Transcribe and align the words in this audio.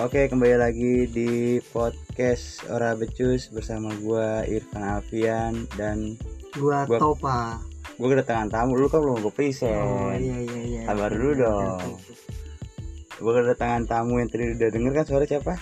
Oke, 0.00 0.26
kembali 0.26 0.56
lagi 0.56 1.04
di 1.06 1.30
podcast 1.70 2.64
Ora 2.72 2.96
Becus 2.96 3.52
bersama 3.52 3.92
gua 4.00 4.42
Irfan 4.44 4.80
Alfian 4.80 5.68
dan 5.76 6.16
Gua, 6.56 6.88
Gua- 6.88 6.98
Topa. 6.98 7.60
gua 7.94 8.08
kedatangan 8.10 8.48
tamu. 8.48 8.74
Lu 8.74 8.88
kan 8.88 9.04
belum 9.04 9.20
gue 9.20 9.28
Oh 9.28 9.34
present. 9.34 10.18
iya 10.18 10.36
iya 10.40 10.60
iya. 10.64 10.80
Sabar 10.88 11.12
dulu 11.12 11.32
dong. 11.36 11.88
Gua 13.20 13.32
kedatangan 13.36 13.82
tamu 13.84 14.18
yang 14.18 14.26
tadi 14.26 14.56
udah 14.56 14.68
denger 14.72 14.92
kan 14.94 15.04
suara 15.04 15.24
siapa? 15.28 15.54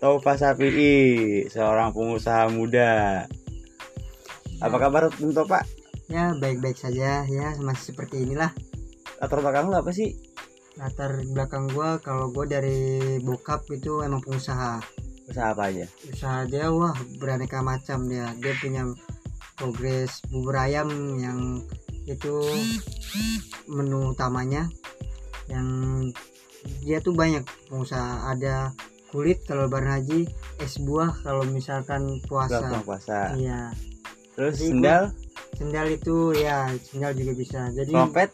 Taufa 0.00 0.32
Sapii, 0.34 1.44
seorang 1.46 1.92
pengusaha 1.92 2.48
muda. 2.48 3.28
Apa 4.58 4.76
kabar 4.80 5.12
Bung 5.20 5.36
Topa? 5.36 5.60
Ya 6.08 6.32
baik-baik 6.34 6.74
saja 6.74 7.22
ya 7.22 7.48
masih 7.60 7.94
seperti 7.94 8.24
inilah 8.26 8.50
Latar 9.20 9.38
belakang 9.38 9.68
lu 9.68 9.76
apa 9.76 9.92
sih? 9.92 10.16
Latar 10.80 11.20
belakang 11.28 11.68
gua 11.76 12.00
kalau 12.00 12.32
gua 12.32 12.48
dari 12.48 13.20
bokap 13.20 13.68
itu 13.68 14.00
emang 14.00 14.24
pengusaha. 14.24 14.80
Usaha 15.28 15.52
apa 15.52 15.68
aja? 15.68 15.86
Usaha 16.08 16.48
dia 16.48 16.72
wah 16.72 16.96
beraneka 17.20 17.60
macam 17.60 18.08
dia. 18.08 18.32
Dia 18.40 18.56
punya 18.58 18.88
progres 19.60 20.24
bubur 20.32 20.56
ayam 20.56 20.88
yang 21.20 21.60
itu 22.08 22.32
menu 23.68 24.16
utamanya 24.16 24.66
yang 25.46 25.68
dia 26.80 26.98
tuh 27.04 27.12
banyak 27.12 27.44
pengusaha 27.68 28.32
ada 28.32 28.72
kulit 29.12 29.44
kalau 29.44 29.66
lebaran 29.68 30.00
haji 30.00 30.24
es 30.62 30.80
buah 30.80 31.12
kalau 31.20 31.44
misalkan 31.44 32.22
puasa 32.24 32.80
puasa. 32.84 33.36
iya 33.36 33.74
Terus 34.38 34.56
Jadi 34.56 34.68
sendal, 34.72 35.02
sendal 35.58 35.86
itu 35.92 36.16
ya 36.32 36.70
sendal 36.80 37.12
juga 37.12 37.32
bisa 37.36 37.60
jadi 37.76 37.92
trompet. 37.92 38.30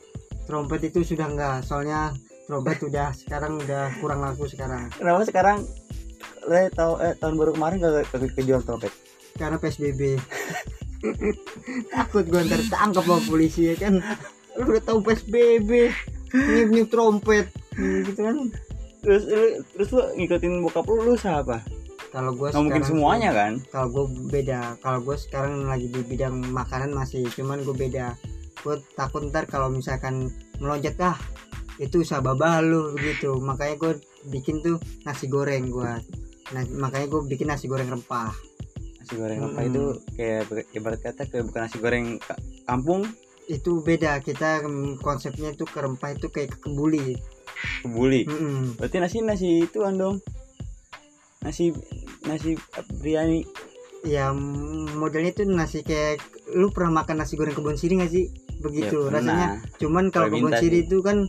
trompet 0.46 0.80
itu 0.92 1.02
sudah 1.02 1.26
enggak 1.26 1.56
soalnya 1.66 2.14
trompet 2.46 2.78
udah 2.86 3.10
sekarang 3.12 3.58
udah 3.60 3.90
kurang 3.98 4.22
laku 4.22 4.46
sekarang. 4.46 4.88
Kenapa 4.94 5.22
sekarang 5.26 5.58
le 6.46 6.70
tahu 6.70 7.02
eh, 7.02 7.14
tahun 7.18 7.34
baru 7.34 7.50
kemarin 7.58 7.76
gak, 7.82 8.06
gak 8.14 8.32
kejual 8.38 8.62
trompet? 8.62 8.94
karena 9.36 9.60
psbb 9.60 10.16
takut 11.94 12.24
gue 12.24 12.40
ntar 12.48 12.60
tangkap 12.72 13.04
sama 13.04 13.20
polisi 13.28 13.72
ya 13.72 13.74
kan? 13.76 14.00
Lu 14.56 14.72
udah 14.72 14.82
tahu 14.82 14.98
psbb 15.04 15.92
niup 16.32 16.68
niup 16.72 16.88
trompet. 16.88 17.46
Gitu 17.76 18.16
kan? 18.16 18.48
Terus 19.04 19.22
lu, 19.28 19.46
terus 19.76 19.88
lu 19.92 20.02
ngikutin 20.16 20.64
bokap 20.64 20.88
lu 20.88 21.04
lu 21.04 21.12
usaha 21.14 21.44
apa? 21.44 21.60
kalau 22.16 22.32
gue 22.32 22.48
Nggak 22.48 22.64
mungkin 22.64 22.84
semuanya 22.86 23.30
kan? 23.36 23.52
kalau 23.68 23.92
gue 23.92 24.04
beda. 24.32 24.80
Kalau 24.80 25.04
gue 25.04 25.16
sekarang 25.20 25.68
lagi 25.68 25.92
di 25.92 26.00
bidang 26.00 26.48
makanan 26.48 26.96
masih 26.96 27.28
cuman 27.36 27.60
gue 27.60 27.76
beda. 27.76 28.16
Gue 28.64 28.80
takut 28.96 29.28
ntar 29.28 29.44
kalau 29.44 29.68
misalkan 29.68 30.32
melonjak 30.56 30.96
ah 31.04 31.20
itu 31.76 32.00
usaha 32.00 32.24
babah 32.24 32.64
lu 32.64 32.96
begitu 32.96 33.36
makanya 33.38 33.74
gue 33.76 33.92
bikin 34.32 34.64
tuh 34.64 34.80
nasi 35.04 35.28
goreng 35.28 35.68
gue 35.68 35.92
nah 36.54 36.62
makanya 36.78 37.06
gue 37.10 37.20
bikin 37.28 37.50
nasi 37.50 37.66
goreng 37.68 37.90
rempah 37.90 38.32
Nasi 39.06 39.22
goreng 39.22 39.38
apa 39.38 39.60
Mm-mm. 39.62 39.70
itu 39.70 39.82
kayak 40.18 40.50
ibarat 40.74 40.98
kata 40.98 41.30
kayak 41.30 41.46
bukan 41.46 41.60
nasi 41.62 41.78
goreng 41.78 42.06
ka- 42.18 42.42
kampung, 42.66 43.06
itu 43.46 43.78
beda 43.78 44.18
kita 44.18 44.66
mm, 44.66 44.98
konsepnya 44.98 45.54
itu 45.54 45.62
ke 45.62 45.78
rempah 45.78 46.10
itu 46.10 46.26
kayak 46.26 46.58
ke 46.58 46.66
kebuli 46.66 47.14
kebuli. 47.86 48.26
Mm-mm. 48.26 48.74
Berarti 48.74 48.98
nasi 48.98 49.22
nasi 49.22 49.62
itu 49.62 49.78
dong. 49.78 50.18
Nasi 51.38 51.70
nasi 52.26 52.58
biryani. 52.98 53.46
ya 54.02 54.34
mm, 54.34 54.98
modelnya 54.98 55.30
itu 55.34 55.46
nasi 55.46 55.86
kayak 55.86 56.18
lu 56.58 56.74
pernah 56.74 57.02
makan 57.02 57.22
nasi 57.22 57.38
goreng 57.38 57.54
kebun 57.54 57.78
siri 57.78 58.02
gak 58.02 58.10
sih 58.10 58.26
begitu 58.58 59.06
Ya, 59.06 59.18
rasanya 59.18 59.48
cuman 59.78 60.10
kalau 60.10 60.30
kebun 60.30 60.54
siri 60.58 60.86
itu 60.86 60.98
kan 61.02 61.26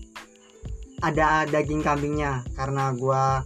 ada 0.99 1.45
daging 1.45 1.79
kambingnya 1.79 2.41
karena 2.53 2.89
gua 2.91 3.41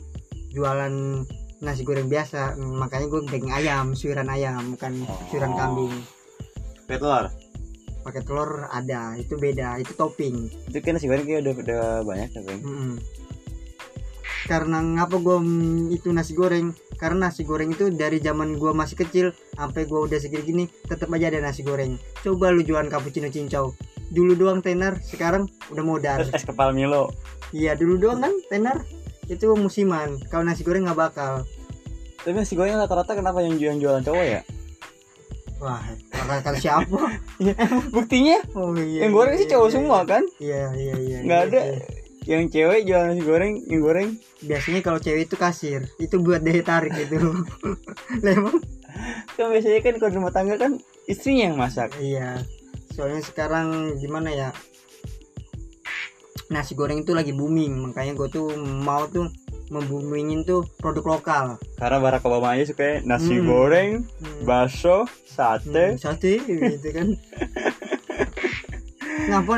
jualan 0.49 1.23
nasi 1.59 1.81
goreng 1.81 2.07
biasa 2.07 2.55
mm, 2.55 2.73
makanya 2.75 3.05
gue 3.07 3.21
daging 3.27 3.53
ayam 3.53 3.85
suiran 3.91 4.27
ayam 4.27 4.73
bukan 4.73 5.03
Oh. 5.03 5.19
suiran 5.27 5.53
kambing 5.53 5.93
Pakai 6.83 6.97
telur. 6.97 7.25
pakai 8.01 8.21
telur 8.21 8.49
ada 8.67 9.13
itu 9.13 9.35
beda 9.35 9.77
itu 9.77 9.93
topping 9.93 10.49
Itu 10.67 10.77
kan 10.79 10.95
nasi 10.95 11.05
goreng 11.05 11.21
kayak 11.21 11.41
udah 11.41 11.53
udah 11.55 11.83
banyak 12.01 12.29
tapi. 12.31 12.51
Mm-mm. 12.57 12.97
karena 14.43 14.81
ngapa 14.81 15.15
gue 15.15 15.37
itu 15.91 16.09
nasi 16.09 16.33
goreng 16.33 16.73
karena 16.97 17.29
nasi 17.29 17.41
goreng 17.41 17.69
itu 17.69 17.87
dari 17.89 18.17
zaman 18.17 18.57
gua 18.57 18.73
masih 18.73 18.97
kecil 18.97 19.25
sampai 19.53 19.85
gua 19.85 20.03
udah 20.03 20.17
segini 20.17 20.43
gini 20.43 20.63
tetap 20.83 21.07
aja 21.09 21.29
ada 21.29 21.39
nasi 21.39 21.61
goreng 21.61 21.93
coba 22.19 22.49
lu 22.49 22.59
jualan 22.59 22.89
cappuccino 22.89 23.29
cincau 23.29 23.77
dulu 24.09 24.33
doang 24.35 24.59
tenar 24.59 24.97
sekarang 24.99 25.45
udah 25.69 25.83
modal 25.85 26.17
Terus 26.19 26.33
es 26.33 26.43
kepal 26.43 26.73
Milo. 26.73 27.13
Iya 27.51 27.77
dulu 27.77 27.99
doang 27.99 28.19
kan 28.23 28.33
tenar 28.47 28.77
itu 29.27 29.47
musiman 29.55 30.19
kalau 30.27 30.43
nasi 30.43 30.65
goreng 30.65 30.87
nggak 30.87 30.99
bakal 30.99 31.45
Tapi 32.21 32.37
nasi 32.37 32.53
goreng 32.53 32.77
rata-rata 32.77 33.17
kenapa 33.17 33.41
yang 33.41 33.57
jualan 33.57 33.81
jualan 33.81 34.03
cowok 34.05 34.25
ya? 34.25 34.41
wah 35.61 35.81
bakal 36.25 36.53
siapa 36.57 37.17
Buktinya 37.95 38.41
oh 38.57 38.73
iya 38.77 39.05
yang 39.07 39.13
goreng 39.13 39.37
iya, 39.37 39.41
sih 39.45 39.47
cowok 39.49 39.69
iya, 39.69 39.75
semua 39.77 39.99
kan? 40.05 40.23
iya 40.41 40.63
iya 40.73 40.95
iya 40.97 41.17
Nggak 41.21 41.41
iya, 41.41 41.49
ada 41.49 41.61
iya. 41.61 41.79
yang 42.29 42.43
cewek 42.53 42.79
jualan 42.85 43.07
nasi 43.13 43.23
goreng, 43.25 43.53
yang 43.65 43.81
goreng. 43.81 44.09
biasanya 44.41 44.81
kalau 44.85 44.97
cewek 45.01 45.29
itu 45.29 45.35
kasir 45.37 45.81
itu 46.01 46.15
buat 46.21 46.41
daya 46.41 46.61
tarik 46.65 46.93
itu 46.97 47.17
Lah, 48.25 48.33
emang 48.33 48.57
Kan 49.35 49.49
biasanya 49.51 49.79
kan 49.81 49.95
kalau 49.97 50.11
rumah 50.21 50.33
tangga 50.33 50.55
kan 50.59 50.77
istrinya 51.07 51.51
yang 51.51 51.57
masak. 51.57 51.95
Iya, 51.97 52.43
soalnya 52.93 53.21
sekarang 53.23 53.97
gimana 53.97 54.29
ya? 54.31 54.49
Nasi 56.51 56.75
goreng 56.75 56.99
itu 56.99 57.11
lagi 57.11 57.31
booming, 57.31 57.89
makanya 57.89 58.11
gue 58.13 58.27
tuh 58.27 58.47
mau 58.59 59.07
tuh 59.07 59.31
membumingin 59.71 60.43
tuh 60.43 60.67
produk 60.75 61.15
lokal. 61.15 61.45
Karena 61.79 61.97
Barack 61.97 62.27
Obama 62.27 62.51
aja 62.51 62.67
suka 62.67 62.99
nasi 63.01 63.39
Hmm. 63.39 63.47
goreng, 63.47 63.89
Hmm, 64.19 64.43
bakso, 64.43 65.07
sate. 65.23 65.95
hmm, 65.95 65.97
sate 65.97 66.43
gitu 66.43 66.89
kan. 66.91 67.07
Ngapa 69.31 69.53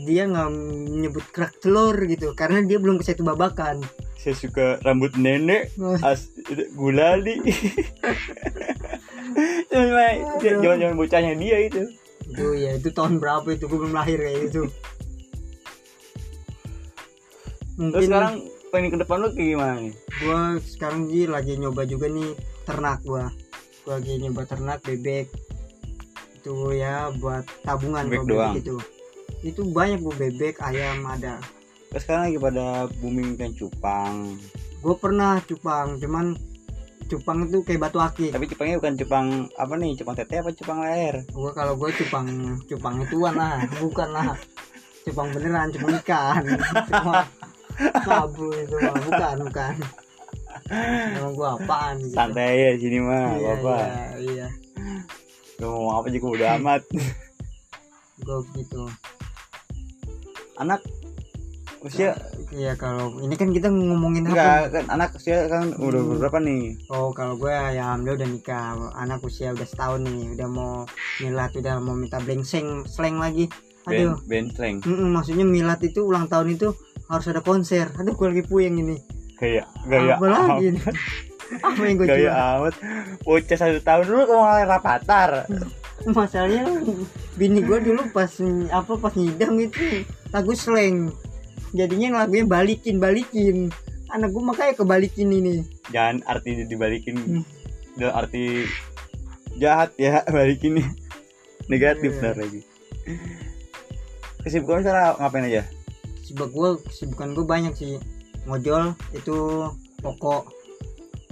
dia 0.00 0.22
nggak 0.24 0.48
nyebut 0.94 1.26
kerak 1.28 1.58
telur 1.58 1.98
gitu? 2.00 2.30
Karena 2.32 2.62
dia 2.62 2.78
belum 2.78 2.96
ke 2.96 3.04
situ 3.04 3.26
babakan. 3.26 3.82
Saya 4.14 4.34
suka 4.36 4.78
rambut 4.80 5.14
nenek, 5.16 5.74
as 6.00 6.30
itu 6.40 6.70
gulali. 6.72 7.42
itu 9.66 9.74
Aduh. 9.74 10.62
jaman-jaman 10.62 10.94
bocahnya 10.94 11.34
dia 11.34 11.56
itu. 11.60 11.82
Itu 12.26 12.54
ya 12.54 12.74
itu 12.74 12.90
tahun 12.90 13.18
berapa 13.18 13.46
itu? 13.48 13.66
Gue 13.66 13.78
belum 13.80 13.90
lahir 13.92 14.18
kayak 14.18 14.38
gitu. 14.46 14.70
Terus 17.76 17.84
Mungkin 17.92 18.08
sekarang 18.08 18.34
pengen 18.66 18.88
ke 18.90 18.98
depan 18.98 19.16
lu 19.20 19.28
kayak 19.30 19.48
gimana 19.52 19.74
nih? 19.78 19.94
gua 20.16 20.40
sekarang 20.58 21.00
sih 21.06 21.24
lagi 21.26 21.52
nyoba 21.54 21.82
juga 21.84 22.08
nih 22.08 22.32
ternak 22.64 22.98
gua 23.02 23.28
gua 23.84 23.92
lagi 23.94 24.12
nyoba 24.16 24.42
ternak 24.44 24.80
bebek 24.80 25.28
itu 26.34 26.52
ya 26.72 27.12
buat 27.14 27.44
tabungan 27.62 28.06
Bebek 28.06 28.16
kalau 28.18 28.32
doang? 28.32 28.54
itu 28.56 28.76
itu 29.42 29.60
banyak 29.66 30.00
gua 30.00 30.14
bebek 30.16 30.56
ayam 30.60 31.04
ada 31.04 31.36
Terus 31.86 32.02
sekarang 32.02 32.22
lagi 32.26 32.38
pada 32.38 32.66
booming 32.98 33.30
kan 33.34 33.50
cupang. 33.52 34.14
gua 34.80 34.94
pernah 34.96 35.32
cupang 35.42 35.96
cuman 35.96 36.32
cupang 37.06 37.38
itu 37.44 37.58
kayak 37.62 37.80
batu 37.82 37.98
akik 37.98 38.32
Tapi 38.32 38.44
cupangnya 38.46 38.76
bukan 38.80 38.94
cupang 38.96 39.26
apa 39.52 39.72
nih? 39.76 39.92
Cupang 39.94 40.14
tete 40.14 40.34
apa 40.36 40.50
cupang 40.50 40.78
leher? 40.80 41.16
gua 41.30 41.52
kalau 41.52 41.76
gua 41.76 41.92
cupang 41.92 42.26
cupang 42.64 43.04
ituan 43.04 43.36
lah 43.36 43.60
bukan 43.76 44.08
lah 44.10 44.32
cupang 45.04 45.28
beneran 45.30 45.68
cupang 45.70 45.92
ikan 46.00 46.42
cupang 46.88 47.26
sabu 48.00 48.46
itu 48.52 48.76
mah 48.76 48.96
bukan 49.02 49.36
bukan 49.44 49.74
Emang 51.12 51.32
gua 51.32 51.54
apaan 51.54 51.94
gitu 52.00 52.12
Santai 52.12 52.58
ya 52.58 52.70
sini 52.74 52.98
mah, 52.98 53.34
iya, 53.34 53.52
apa? 53.54 53.76
iya, 53.78 54.02
iya. 54.18 54.46
Lu 55.56 55.68
mau 55.70 55.96
apa 55.96 56.08
juga 56.08 56.26
udah 56.32 56.48
amat. 56.58 56.82
gua 58.18 58.38
gitu 58.52 58.82
Anak 60.56 60.80
usia 61.78 62.16
Iya 62.48 62.72
kalau 62.74 63.18
ini 63.20 63.34
kan 63.34 63.50
kita 63.50 63.68
ngomongin 63.68 64.24
apa? 64.24 64.32
enggak 64.32 64.62
kan 64.72 64.84
anak 64.88 65.10
usia 65.14 65.46
kan 65.46 65.70
udah 65.76 66.00
Hmm. 66.00 66.18
berapa 66.18 66.38
nih? 66.40 66.62
Oh 66.88 67.10
kalau 67.10 67.34
gue 67.36 67.50
ya 67.50 67.82
alhamdulillah 67.84 68.22
udah 68.22 68.30
nikah, 68.30 68.66
anak 68.94 69.18
usia 69.20 69.50
udah 69.50 69.66
setahun 69.66 70.00
nih, 70.00 70.32
udah 70.32 70.48
mau 70.48 70.86
milat, 71.18 71.50
udah 71.52 71.74
mau 71.76 71.92
minta 71.92 72.16
blengseng, 72.16 72.86
slang 72.86 73.18
lagi. 73.18 73.50
Ben, 73.84 74.14
Aduh, 74.14 74.18
ben 74.24 74.46
slang. 74.48 74.78
Mm-mm, 74.80 75.10
maksudnya 75.10 75.42
milat 75.42 75.78
itu 75.80 76.00
ulang 76.02 76.26
tahun 76.26 76.54
itu 76.54 76.70
harus 77.06 77.26
ada 77.26 77.40
konser. 77.40 77.90
Aduh 77.94 78.12
gue 78.12 78.28
lagi 78.28 78.44
puyeng 78.44 78.78
ini. 78.78 78.96
Gaya 79.36 79.64
gaya 79.84 80.16
apa 80.16 80.26
lagi 80.26 80.66
nih? 80.72 80.84
apa 81.62 81.78
yang 81.80 81.94
gue 81.94 82.06
Gaya 82.06 82.18
jual? 82.18 82.34
amat. 82.34 82.74
Bocah 83.22 83.56
satu 83.56 83.78
tahun 83.80 84.04
dulu 84.04 84.22
kamu 84.24 84.40
malah 84.40 84.64
rapatar. 84.66 85.30
Masalahnya 86.04 86.64
bini 87.34 87.60
gue 87.60 87.78
dulu 87.80 88.02
pas 88.10 88.30
apa 88.70 88.92
pas 88.94 89.12
ngidam 89.12 89.54
itu 89.58 90.02
lagu 90.30 90.52
slang. 90.52 91.10
Jadinya 91.70 92.24
lagunya 92.24 92.44
balikin 92.44 92.96
balikin. 92.96 93.68
Anak 94.08 94.30
gue 94.30 94.42
makanya 94.42 94.74
kebalikin 94.74 95.28
ini. 95.28 95.62
Jangan 95.90 96.22
arti 96.24 96.64
dibalikin 96.64 97.16
Hmm. 97.16 97.44
dalam 97.94 98.14
arti 98.16 98.64
jahat 99.56 99.92
ya 99.96 100.22
balikin. 100.34 100.80
Negatif 101.66 102.14
ntar 102.18 102.38
lagi. 102.38 102.62
Kesibukan 104.40 104.80
sekarang 104.80 105.18
ngapain 105.18 105.46
aja? 105.46 105.62
Sibuk 106.26 106.50
gue, 106.50 106.70
kesibukan 106.82 107.30
gue 107.32 107.46
banyak 107.46 107.72
sih. 107.72 107.96
ngojol 108.44 108.94
itu 109.10 109.38
pokok 109.98 110.46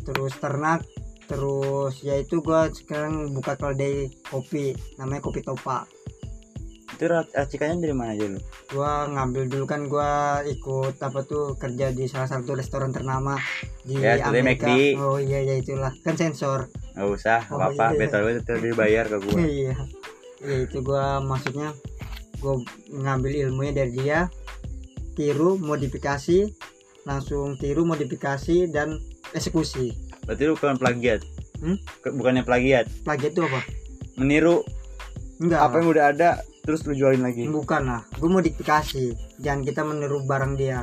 terus 0.03 0.35
ternak 0.35 0.83
terus 1.25 1.95
ya 2.01 2.15
itu 2.17 2.39
gua 2.39 2.67
sekarang 2.69 3.31
buka 3.31 3.55
kedai 3.55 4.11
kopi 4.25 4.71
namanya 4.97 5.19
kopi 5.21 5.41
topa. 5.41 5.87
Itu 6.91 7.07
ra- 7.07 7.25
racikannya 7.25 7.81
dari 7.81 7.95
mana 7.95 8.13
aja 8.13 8.27
lu? 8.29 8.43
Gua 8.69 9.07
ngambil 9.09 9.47
dulu 9.47 9.65
kan 9.65 9.87
gua 9.87 10.11
ikut 10.45 10.99
apa 10.99 11.23
tuh 11.23 11.55
kerja 11.55 11.91
di 11.91 12.05
salah 12.05 12.27
satu 12.29 12.53
restoran 12.53 12.91
ternama 12.91 13.39
di 13.81 13.95
Ya, 13.97 14.19
Amerika. 14.21 14.67
McD. 14.67 14.99
oh 14.99 15.17
iya 15.17 15.39
ya 15.41 15.55
itulah. 15.57 15.95
Kan 16.03 16.15
sensor. 16.15 16.67
Nggak 16.93 17.09
usah 17.09 17.41
Oh, 17.49 17.57
apa-apa. 17.57 17.85
iya. 17.91 17.99
betul 18.01 18.21
betul 18.29 18.57
dibayar 18.61 19.05
ke 19.07 19.17
gua. 19.19 19.39
Iya. 19.55 19.75
Ya 20.43 20.57
itu 20.61 20.83
gua 20.83 21.19
maksudnya 21.21 21.71
gua 22.37 22.59
ngambil 22.93 23.33
ilmunya 23.41 23.73
dari 23.73 23.93
dia 23.97 24.27
tiru 25.15 25.57
modifikasi 25.57 26.51
langsung 27.05 27.57
tiru 27.61 27.87
modifikasi 27.87 28.69
dan 28.69 28.99
eksekusi. 29.33 29.93
Berarti 30.25 30.43
bukan 30.53 30.77
plagiat? 30.81 31.21
Hmm? 31.61 31.77
Bukannya 32.03 32.43
plagiat? 32.45 32.89
Plagiat 33.05 33.33
itu 33.37 33.43
apa? 33.45 33.61
Meniru? 34.21 34.65
Enggak. 35.41 35.61
Apa 35.61 35.75
yang 35.81 35.89
udah 35.91 36.05
ada 36.15 36.31
terus 36.65 36.85
lu 36.89 36.97
jualin 36.97 37.23
lagi? 37.23 37.45
Bukan 37.47 37.83
lah. 37.85 38.03
Gue 38.17 38.31
modifikasi. 38.33 39.13
Jangan 39.41 39.63
kita 39.63 39.85
meniru 39.85 40.25
barang 40.25 40.57
dia. 40.57 40.83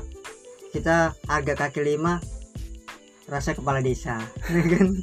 Kita 0.72 1.16
harga 1.28 1.54
kaki 1.68 1.82
lima 1.84 2.22
rasa 3.28 3.58
kepala 3.58 3.82
desa. 3.82 4.22
Kan 4.72 5.02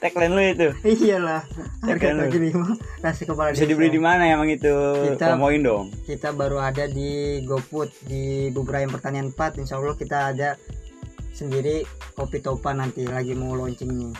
tagline 0.00 0.32
lu 0.32 0.42
itu? 0.42 0.68
Iyalah. 0.82 1.44
Harga 1.84 2.08
kaki 2.26 2.38
lima 2.40 2.72
rasa 3.04 3.22
kepala 3.28 3.52
bisa 3.52 3.64
desa 3.64 3.70
dibeli 3.70 3.88
di 3.92 4.00
mana 4.00 4.24
emang 4.24 4.48
itu? 4.48 4.72
Kita- 5.14 5.36
promoin 5.36 5.60
dong. 5.60 5.86
kita 6.08 6.32
baru 6.32 6.60
ada 6.60 6.88
di 6.88 7.40
GoFood 7.44 8.08
di 8.08 8.48
beberapa 8.50 8.96
pertanian 8.96 9.28
4 9.32 9.60
insya 9.60 9.76
Allah 9.76 9.96
kita 9.96 10.32
ada 10.32 10.56
sendiri 11.36 11.84
kopi 12.16 12.40
topa 12.40 12.72
nanti 12.72 13.04
lagi 13.04 13.36
mau 13.36 13.52
launching 13.52 13.92
nih. 13.92 14.12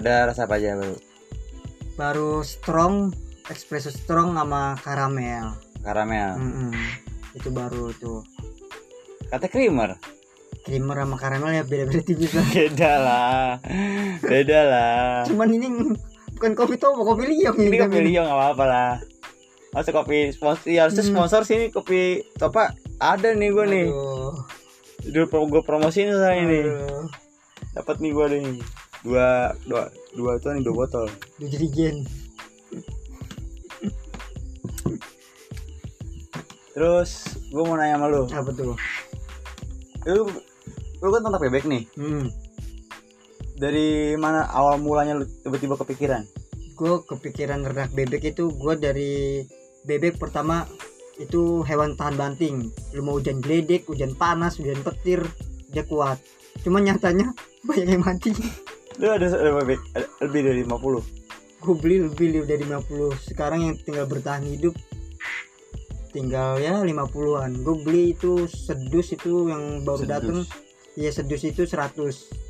Ada 0.00 0.32
rasa 0.32 0.44
apa 0.48 0.56
aja 0.60 0.76
baru 0.76 0.96
baru 1.96 2.30
strong 2.44 3.12
espresso 3.48 3.92
strong 3.92 4.36
sama 4.36 4.76
karamel. 4.80 5.56
Karamel. 5.84 6.36
Mm-mm. 6.36 6.72
itu 7.36 7.52
baru 7.52 7.92
tuh. 8.00 8.24
Kata 9.28 9.44
creamer 9.52 10.15
creamer 10.66 10.98
sama 10.98 11.14
karamel 11.14 11.54
ya 11.54 11.62
beda-beda 11.62 12.02
tipis 12.02 12.34
lah 12.34 12.42
beda 12.58 12.90
lah. 12.98 13.46
Beda 14.18 14.60
lah. 14.66 15.22
Cuman 15.24 15.48
ini 15.48 15.66
bukan 16.34 16.52
kopi 16.52 16.74
topa 16.74 17.06
kopi 17.06 17.22
liam 17.30 17.54
ini 17.54 17.70
kita 17.70 17.86
kopi 17.86 18.02
minum. 18.02 18.10
Lio 18.10 18.20
nggak 18.26 18.34
apa-apa 18.36 18.64
lah. 18.66 18.92
Masa 19.70 19.94
kopi 19.94 20.34
sponsor 20.34 20.66
ya 20.66 20.84
harusnya 20.84 21.06
Hmm. 21.06 21.12
sponsor 21.14 21.46
sini 21.46 21.70
kopi 21.70 22.26
topa 22.34 22.74
ada 22.98 23.30
nih 23.30 23.48
gue 23.54 23.64
nih. 23.64 23.86
Pro 25.30 25.46
gue 25.46 25.62
promosiin 25.62 26.10
saya 26.10 26.42
ini. 26.42 26.66
Dapat 27.70 28.02
nih 28.02 28.10
gue 28.10 28.26
nih. 28.34 28.46
Dua 29.06 29.54
dua 29.62 29.86
dua 30.18 30.30
itu 30.34 30.50
nih 30.50 30.62
dua 30.66 30.74
botol. 30.74 31.06
Udah 31.38 31.46
jadi 31.46 31.66
gen. 31.70 31.96
Terus 36.72 37.10
gue 37.48 37.62
mau 37.62 37.76
nanya 37.78 37.96
sama 37.96 38.06
lu. 38.10 38.22
Apa 38.28 38.50
tuh? 38.50 38.74
Lu 40.06 40.26
lu 41.06 41.14
kan 41.14 41.22
tentang 41.22 41.42
bebek 41.42 41.64
nih. 41.70 41.84
Hmm. 41.94 42.26
dari 43.56 44.12
mana 44.20 44.44
awal 44.52 44.76
mulanya 44.76 45.16
lu 45.16 45.24
tiba-tiba 45.24 45.80
kepikiran? 45.80 46.28
Gue 46.76 47.00
kepikiran 47.08 47.64
ternak 47.64 47.88
bebek 47.96 48.36
itu 48.36 48.52
gue 48.52 48.74
dari 48.76 49.40
bebek 49.88 50.20
pertama 50.20 50.68
itu 51.16 51.64
hewan 51.64 51.96
tahan 51.96 52.20
banting. 52.20 52.68
Lu 52.92 53.00
mau 53.00 53.16
hujan 53.16 53.40
geledek 53.40 53.88
hujan 53.88 54.12
panas 54.12 54.60
hujan 54.60 54.84
petir 54.84 55.24
dia 55.72 55.88
kuat. 55.88 56.20
Cuman 56.60 56.84
nyatanya 56.84 57.32
banyak 57.66 57.88
yang 57.96 58.04
mati. 58.04 58.36
Lu 59.00 59.08
ada, 59.08 59.24
ada 59.24 59.56
bebek 59.56 59.80
ada 59.96 60.04
lebih 60.20 60.40
dari 60.52 60.60
50 60.66 61.26
gue 61.66 61.74
beli 61.82 61.96
lebih 62.06 62.46
dari 62.46 62.62
50 62.62 63.32
sekarang 63.32 63.60
yang 63.66 63.74
tinggal 63.80 64.06
bertahan 64.06 64.46
hidup 64.46 64.76
tinggal 66.14 66.62
ya 66.62 66.80
50-an 66.80 67.60
gue 67.60 67.76
beli 67.82 68.14
itu 68.14 68.46
sedus 68.46 69.12
itu 69.12 69.50
yang 69.50 69.82
baru 69.82 70.06
Sedus. 70.06 70.48
Iya 70.96 71.12
sedus 71.12 71.44
itu 71.44 71.62
100 71.62 71.92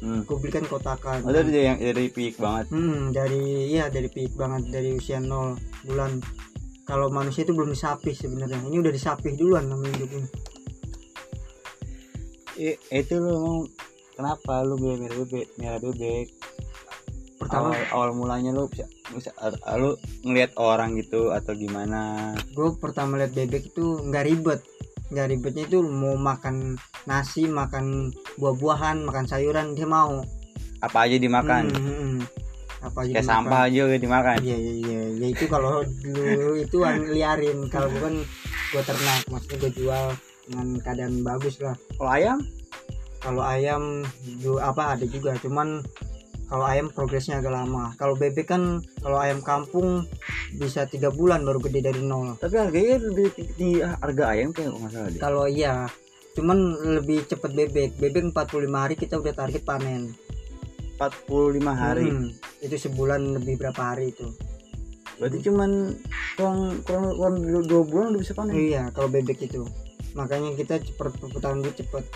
hmm. 0.02 0.20
gue 0.24 0.36
belikan 0.38 0.62
kotakan 0.64 1.26
ada 1.26 1.42
dari 1.42 1.66
yang 1.66 1.78
dari 1.78 2.06
piik 2.08 2.38
banget 2.38 2.70
Hmm, 2.70 3.10
dari 3.10 3.70
iya 3.70 3.90
dari 3.90 4.06
peak 4.06 4.34
banget 4.34 4.70
dari 4.70 4.94
usia 4.94 5.18
0 5.18 5.58
bulan. 5.84 6.18
Kalau 6.86 7.10
manusia 7.10 7.42
itu 7.42 7.50
belum 7.50 7.74
disapih 7.74 8.14
sebenarnya. 8.14 8.62
Ini 8.62 8.78
udah 8.78 8.94
disapih 8.94 9.34
duluan 9.34 9.66
namanya 9.66 9.98
hidup 9.98 10.10
ini. 10.14 10.28
I- 12.56 12.78
itu 12.94 13.18
lu 13.18 13.34
mau 13.34 13.58
kenapa 14.14 14.62
lu 14.62 14.78
beli 14.78 14.96
merah 15.02 15.16
bebek 15.18 15.46
merah 15.58 15.80
bebek 15.82 16.26
Pertama, 17.36 17.74
awal, 17.74 17.82
awal 17.92 18.10
mulanya 18.16 18.48
lu 18.48 18.64
bisa, 18.70 18.88
bisa 19.12 19.28
lu 19.76 19.92
ngelihat 20.24 20.56
orang 20.56 20.96
gitu 20.96 21.34
atau 21.36 21.52
gimana 21.52 22.32
gue 22.48 22.68
pertama 22.80 23.20
lihat 23.20 23.36
bebek 23.36 23.74
itu 23.74 24.00
nggak 24.06 24.24
ribet. 24.24 24.60
Nggak 25.06 25.26
ribetnya 25.28 25.64
itu 25.64 25.78
mau 25.80 26.14
makan 26.14 26.74
nasi, 27.04 27.46
makan 27.46 28.10
buah-buahan, 28.36 29.06
makan 29.06 29.24
sayuran 29.24 29.72
dia 29.72 29.86
mau. 29.86 30.22
apa 30.76 31.08
aja 31.08 31.16
dimakan 31.16 31.72
Hmm, 31.72 31.80
hmm, 31.80 31.96
hmm. 31.96 32.16
Apa 32.84 32.98
aja 33.00 33.10
kayak 33.10 33.24
dimakan. 33.24 33.30
sampah 33.32 33.60
aja 33.64 33.82
dimakan 33.96 34.36
Iya 34.44 34.56
iya 34.56 34.72
iya. 34.76 34.98
Ya 35.16 35.26
itu 35.32 35.44
kalau 35.46 35.80
dulu 35.82 36.52
itu 36.54 36.78
an- 36.84 37.08
liarin. 37.08 37.58
Kalau 37.66 37.88
bukan 37.88 38.20
gue 38.68 38.82
ternak, 38.84 39.20
maksudnya 39.26 39.56
gue 39.58 39.72
jual 39.72 40.04
dengan 40.44 40.68
keadaan 40.78 41.14
bagus 41.22 41.56
lah. 41.58 41.74
kalau 41.96 42.12
ayam 42.12 42.38
kalau 43.18 43.42
ayam 43.42 43.82
apa 44.60 44.94
ada 44.94 45.06
juga 45.08 45.34
cuman 45.40 45.80
kalau 46.46 46.64
ayam 46.66 46.86
progresnya 46.94 47.42
agak 47.42 47.54
lama. 47.54 47.90
Kalau 47.98 48.14
bebek 48.14 48.46
kan 48.46 48.78
kalau 49.02 49.18
ayam 49.18 49.42
kampung 49.42 50.06
bisa 50.54 50.86
tiga 50.86 51.10
bulan 51.10 51.42
baru 51.42 51.58
gede 51.58 51.90
dari 51.90 52.02
nol. 52.02 52.38
Tapi 52.38 52.54
harganya 52.54 53.02
lebih 53.02 53.34
tinggi. 53.34 53.82
Harga 53.82 54.24
ayam 54.30 54.54
kayak 54.54 54.70
nggak 54.70 54.92
salah 54.94 55.10
deh. 55.10 55.20
Kalau 55.20 55.44
iya 55.50 55.90
cuman 56.38 56.58
lebih 57.02 57.26
cepet 57.26 57.50
bebek. 57.50 57.90
Bebek 57.98 58.30
45 58.30 58.70
hari 58.70 58.94
kita 58.94 59.18
udah 59.18 59.34
target 59.34 59.62
panen. 59.66 60.14
45 60.96 61.60
hari? 61.74 62.08
Hmm, 62.08 62.30
itu 62.62 62.76
sebulan 62.78 63.42
lebih 63.42 63.58
berapa 63.58 63.82
hari 63.82 64.14
itu. 64.14 64.30
Berarti 65.18 65.38
cuman 65.44 65.98
kurang 66.38 66.80
kurang 66.86 67.04
kurang 67.16 67.34
dua, 67.42 67.62
dua 67.66 67.82
bulan 67.82 68.06
udah 68.14 68.22
bisa 68.22 68.32
panen? 68.38 68.54
Iya 68.54 68.94
kalau 68.94 69.10
bebek 69.10 69.50
itu. 69.50 69.66
Makanya 70.14 70.54
kita 70.54 70.78
cepet 70.78 71.10
perputaran 71.18 71.58
duit 71.58 71.74
cepet. 71.74 72.06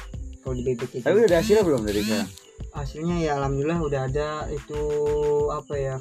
Kalau 0.40 0.54
di 0.54 0.62
bebek 0.62 1.02
itu. 1.02 1.04
Tapi 1.04 1.18
udah 1.26 1.38
hasilnya 1.42 1.64
belum 1.66 1.82
dari 1.82 2.00
sekarang 2.06 2.50
hasilnya 2.76 3.16
ya 3.20 3.30
alhamdulillah 3.40 3.80
udah 3.82 4.00
ada 4.08 4.28
itu 4.52 4.82
apa 5.50 5.74
ya 5.76 5.96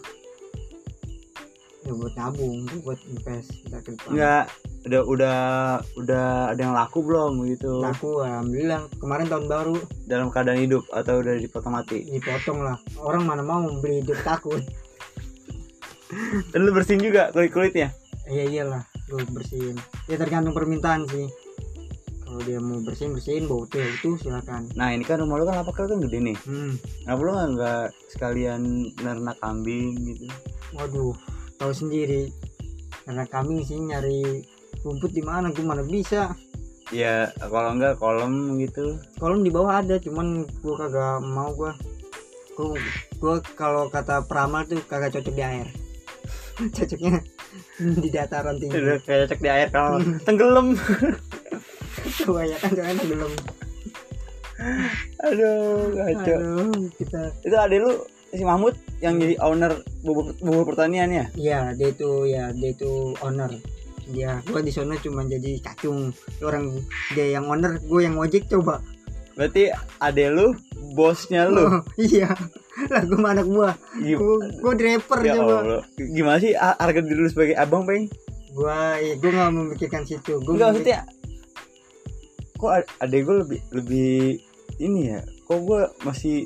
ya 1.88 1.92
buat 1.96 2.14
nabung 2.20 2.68
buat 2.86 3.00
invest 3.10 3.50
kita 3.66 3.78
ke 3.82 3.90
depan. 3.98 4.10
Enggak 4.14 4.46
udah 4.80 5.02
udah 5.06 5.38
udah 6.00 6.26
ada 6.54 6.62
yang 6.62 6.76
laku 6.76 7.00
belum 7.02 7.44
gitu? 7.50 7.82
Laku 7.82 8.22
alhamdulillah. 8.22 8.86
Kemarin 9.00 9.26
tahun 9.28 9.46
baru. 9.50 9.78
Dalam 10.06 10.28
keadaan 10.30 10.60
hidup 10.60 10.84
atau 10.94 11.24
udah 11.24 11.36
dipotong 11.40 11.74
mati? 11.74 12.06
Dipotong 12.08 12.62
lah. 12.62 12.78
Orang 13.02 13.26
mana 13.26 13.42
mau 13.42 13.64
beli 13.80 14.06
hidup 14.06 14.20
takut. 14.22 14.62
Dan 16.54 16.66
lu 16.66 16.74
bersihin 16.74 17.02
juga 17.02 17.30
kulit 17.30 17.54
kulitnya 17.54 17.94
iya 18.30 18.46
iyalah. 18.46 18.84
Gue 19.10 19.26
bersihin. 19.26 19.76
Ya 20.06 20.16
tergantung 20.22 20.54
permintaan 20.54 21.10
sih 21.10 21.26
kalau 22.40 22.56
dia 22.56 22.64
mau 22.64 22.80
bersihin 22.80 23.12
bersihin 23.12 23.52
bau 23.52 23.68
tuh 23.68 23.84
itu 23.84 24.16
silakan. 24.16 24.72
Nah 24.72 24.96
ini 24.96 25.04
kan 25.04 25.20
rumah 25.20 25.44
lu 25.44 25.44
kan 25.44 25.60
lapaknya 25.60 25.92
kan 25.92 26.00
gede 26.08 26.18
nih. 26.24 26.38
Hmm. 26.48 26.72
Kenapa 27.04 27.20
lu 27.20 27.32
nggak- 27.36 27.92
sekalian 28.16 28.62
nernak 29.04 29.36
kambing 29.44 30.00
gitu? 30.08 30.32
Waduh 30.72 31.12
tahu 31.60 31.76
sendiri. 31.76 32.32
Karena 33.04 33.28
kami 33.28 33.68
sih 33.68 33.76
nyari 33.76 34.40
rumput 34.88 35.12
di 35.12 35.20
mana 35.20 35.52
gue 35.52 35.60
mana 35.68 35.84
bisa? 35.84 36.32
Ya 36.96 37.28
kalau 37.44 37.76
enggak 37.76 38.00
kolom 38.00 38.56
gitu. 38.56 38.96
Kolom 39.20 39.44
di 39.44 39.52
bawah 39.52 39.84
ada 39.84 40.00
cuman 40.00 40.48
gue 40.48 40.76
kagak 40.80 41.20
mau 41.20 41.52
gue 41.52 41.76
gue 42.56 42.80
gue 43.20 43.36
kalau 43.60 43.92
kata 43.92 44.24
peramal 44.24 44.64
tuh 44.64 44.80
kagak 44.88 45.12
cocok 45.12 45.36
di 45.36 45.44
air. 45.44 45.68
Cocoknya 46.76 47.20
di 48.04 48.10
dataran 48.12 48.56
tinggi. 48.60 48.80
Udah 48.80 49.00
kayak 49.04 49.28
cek 49.28 49.44
di 49.44 49.50
air 49.52 49.68
kalau 49.76 50.00
tenggelam 50.24 50.80
kebanyakan 52.24 52.70
soalnya 52.76 53.06
belum. 53.08 53.34
Aduh 55.24 55.96
ngaco 55.96 56.34
aduh 56.36 56.72
kita 57.00 57.22
itu 57.48 57.56
ada 57.56 57.76
lu 57.80 57.92
si 58.30 58.44
Mahmud 58.44 58.76
yang 59.00 59.16
jadi 59.18 59.40
owner 59.42 59.80
bubur, 60.04 60.36
bubur 60.44 60.76
pertanian 60.76 61.10
ya? 61.10 61.26
Ya 61.40 61.60
dia 61.74 61.90
itu 61.96 62.28
ya 62.28 62.52
dia 62.52 62.70
itu 62.76 63.16
owner. 63.24 63.52
Dia 64.10 64.44
gue 64.44 64.62
di 64.66 64.72
sana 64.74 65.00
cuma 65.00 65.24
jadi 65.24 65.64
kacung 65.64 66.12
orang 66.44 66.76
dia 67.16 67.40
yang 67.40 67.48
owner 67.48 67.80
gue 67.80 68.02
yang 68.04 68.20
ojek 68.20 68.52
coba. 68.52 68.84
Berarti 69.40 69.72
ade 70.04 70.28
lu 70.28 70.52
bosnya 70.92 71.48
lu? 71.48 71.64
Oh, 71.64 71.80
iya. 71.96 72.36
Lah 72.92 73.04
gue 73.08 73.16
anak 73.16 73.48
buah 73.48 73.76
gue 74.60 74.74
driver 74.76 75.20
ya 75.24 75.40
coba 75.40 75.56
Allah. 75.64 75.82
gimana 75.96 76.38
sih 76.44 76.52
ha- 76.56 76.76
harga 76.76 77.00
diri 77.00 77.24
lu 77.24 77.30
sebagai 77.32 77.56
abang 77.56 77.88
peng? 77.88 78.12
Gue 78.52 78.80
ya, 79.00 79.14
gue 79.16 79.30
nggak 79.32 79.52
memikirkan 79.56 80.04
situ. 80.04 80.44
Gue 80.44 80.60
enggak 80.60 80.76
maksudnya 80.76 81.00
kok 82.60 82.72
adek 83.00 83.22
gue 83.24 83.36
lebih 83.40 83.60
lebih 83.72 84.12
ini 84.78 85.00
ya? 85.10 85.20
Kok 85.44 85.60
gue 85.62 85.82
masih 86.04 86.46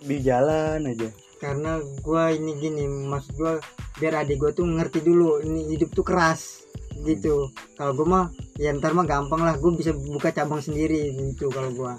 di 0.00 0.16
jalan 0.18 0.84
aja? 0.84 1.08
Karena 1.36 1.76
gua 2.00 2.28
ini 2.28 2.56
gini 2.56 2.82
maksud 2.86 3.36
gua 3.36 3.60
biar 3.94 4.18
adik 4.18 4.38
gua 4.38 4.50
tuh 4.50 4.64
ngerti 4.64 5.00
dulu 5.00 5.38
ini 5.38 5.68
hidup 5.70 5.92
tuh 5.92 6.00
keras 6.00 6.64
gitu. 6.98 7.48
Kalau 7.74 7.92
gua 7.94 8.06
mah 8.06 8.24
ya 8.56 8.72
ntar 8.72 8.92
mah 8.92 9.04
gampang 9.04 9.40
lah 9.40 9.54
gua 9.54 9.72
bisa 9.72 9.92
buka 9.92 10.28
cabang 10.30 10.58
sendiri 10.58 11.12
gitu 11.12 11.48
kalau 11.48 11.68
gua. 11.70 11.94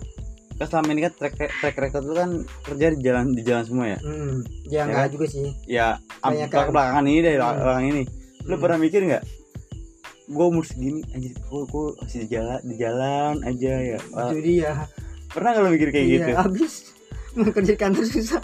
Kan 0.55 0.65
selama 0.65 0.89
ini 0.89 1.01
kan 1.03 1.13
track 1.13 1.35
track 1.35 1.75
record 1.75 2.03
lu 2.03 2.13
kan 2.15 2.29
kerja 2.63 2.85
di 2.89 2.99
jalan 2.99 3.25
di 3.31 3.41
jalan 3.43 3.63
semua 3.63 3.85
ya? 3.87 3.99
Hmm 3.99 4.41
ya 4.65 4.71
Ya 4.71 4.81
enggak 4.83 5.03
kan? 5.03 5.13
juga 5.13 5.25
sih. 5.27 5.47
Ya 5.67 5.87
Banyak 6.19 6.47
belakang 6.47 6.63
kan? 6.63 6.73
belakangan 6.73 7.05
ini 7.05 7.19
deh 7.19 7.33
Hmm. 7.35 7.43
belakangan 7.53 7.85
ini. 7.85 8.03
Lu 8.41 8.53
Hmm. 8.55 8.61
pernah 8.61 8.77
mikir 8.79 9.01
nggak 9.03 9.23
gue 10.25 10.45
umur 10.45 10.65
segini 10.65 11.05
anjir 11.13 11.37
gue 11.37 11.61
gue 11.69 11.85
masih 12.01 12.19
di 12.25 12.27
jalan 12.33 12.59
di 12.65 12.75
jalan 12.81 13.35
aja 13.45 13.73
ya. 13.77 13.99
Wah, 14.09 14.29
itu 14.33 14.37
dia 14.41 14.71
pernah 15.29 15.49
nggak 15.53 15.63
lu 15.63 15.69
mikir 15.75 15.89
kayak 15.93 16.05
iya 16.05 16.17
gitu? 16.17 16.31
abis 16.39 16.73
mau 17.35 17.51
kerja 17.51 17.71
di 17.75 17.79
kantor 17.79 18.05
susah. 18.07 18.43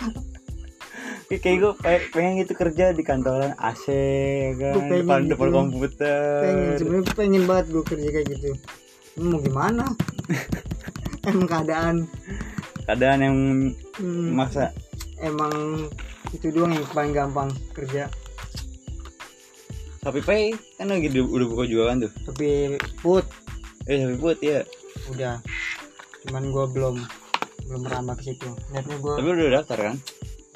Kayak, 1.32 1.42
kayak 1.48 1.58
gue 1.64 1.74
pengen 2.12 2.34
gitu 2.44 2.54
kerja 2.60 2.86
di 2.92 3.04
kantoran 3.08 3.56
AC 3.56 3.86
ya 3.88 4.52
kan 4.60 4.74
Gua 4.76 4.84
pengen 4.84 5.02
depan 5.08 5.20
gitu. 5.24 5.32
depan 5.32 5.50
komputer. 5.50 6.42
Pengen 6.44 6.68
sebenarnya 6.76 7.14
pengen 7.16 7.44
banget 7.48 7.66
gua 7.72 7.84
kerja 7.88 8.08
kayak 8.12 8.28
gitu. 8.36 8.50
Mau 9.24 9.40
gimana? 9.40 9.86
Emang 11.32 11.48
keadaan. 11.48 11.96
Keadaan 12.84 13.20
yang 13.24 13.38
hmm, 13.96 14.30
maksa. 14.36 14.76
Emang 15.24 15.88
itu 16.36 16.48
doang 16.52 16.76
yang 16.76 16.88
paling 16.92 17.14
gampang 17.16 17.50
kerja 17.72 18.12
Shopee 20.02 20.26
Pay 20.26 20.44
kan 20.82 20.90
lagi 20.90 21.14
di- 21.14 21.22
udah 21.22 21.46
buka 21.46 21.64
juga 21.70 21.94
kan 21.94 22.02
tuh. 22.02 22.12
Tapi 22.34 22.74
put. 23.06 23.26
Eh 23.86 24.02
Shopee 24.02 24.18
Put 24.18 24.38
ya 24.42 24.66
udah. 25.14 25.38
Cuman 26.26 26.44
gua 26.50 26.66
belum 26.66 26.96
belum 27.70 27.82
merambah 27.86 28.18
ke 28.18 28.34
situ. 28.34 28.50
Netnya 28.74 28.98
gua 28.98 29.22
tapi 29.22 29.30
udah 29.30 29.62
daftar 29.62 29.80
kan? 29.94 29.96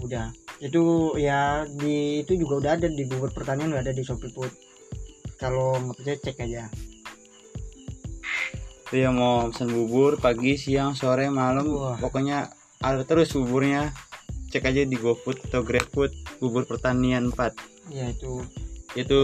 Udah. 0.02 0.26
Itu 0.58 1.14
ya 1.22 1.70
di 1.70 2.26
itu 2.26 2.42
juga 2.42 2.54
udah 2.58 2.72
ada 2.74 2.90
di 2.90 3.06
bubur 3.06 3.30
pertanian 3.30 3.70
udah 3.70 3.86
ada 3.86 3.94
di 3.94 4.02
Shopee 4.02 4.34
Food 4.34 4.50
kalau 5.38 5.78
nggak 5.78 5.96
percaya 6.02 6.18
cek 6.26 6.38
aja. 6.42 6.64
Tuh 8.86 8.98
yang 8.98 9.14
mau 9.14 9.50
pesan 9.54 9.70
bubur 9.70 10.18
pagi 10.18 10.58
siang 10.58 10.98
sore 10.98 11.30
malam 11.30 11.70
Wah. 11.70 11.98
pokoknya 12.02 12.50
ada 12.82 13.06
terus 13.06 13.30
buburnya. 13.30 13.94
Cek 14.46 14.72
aja 14.72 14.82
di 14.88 14.96
GoFood 14.96 15.52
atau 15.52 15.62
GrabFood 15.62 16.40
bubur 16.40 16.64
pertanian 16.64 17.28
4 17.30 17.54
ya 17.92 18.10
itu 18.10 18.40
itu 18.96 19.22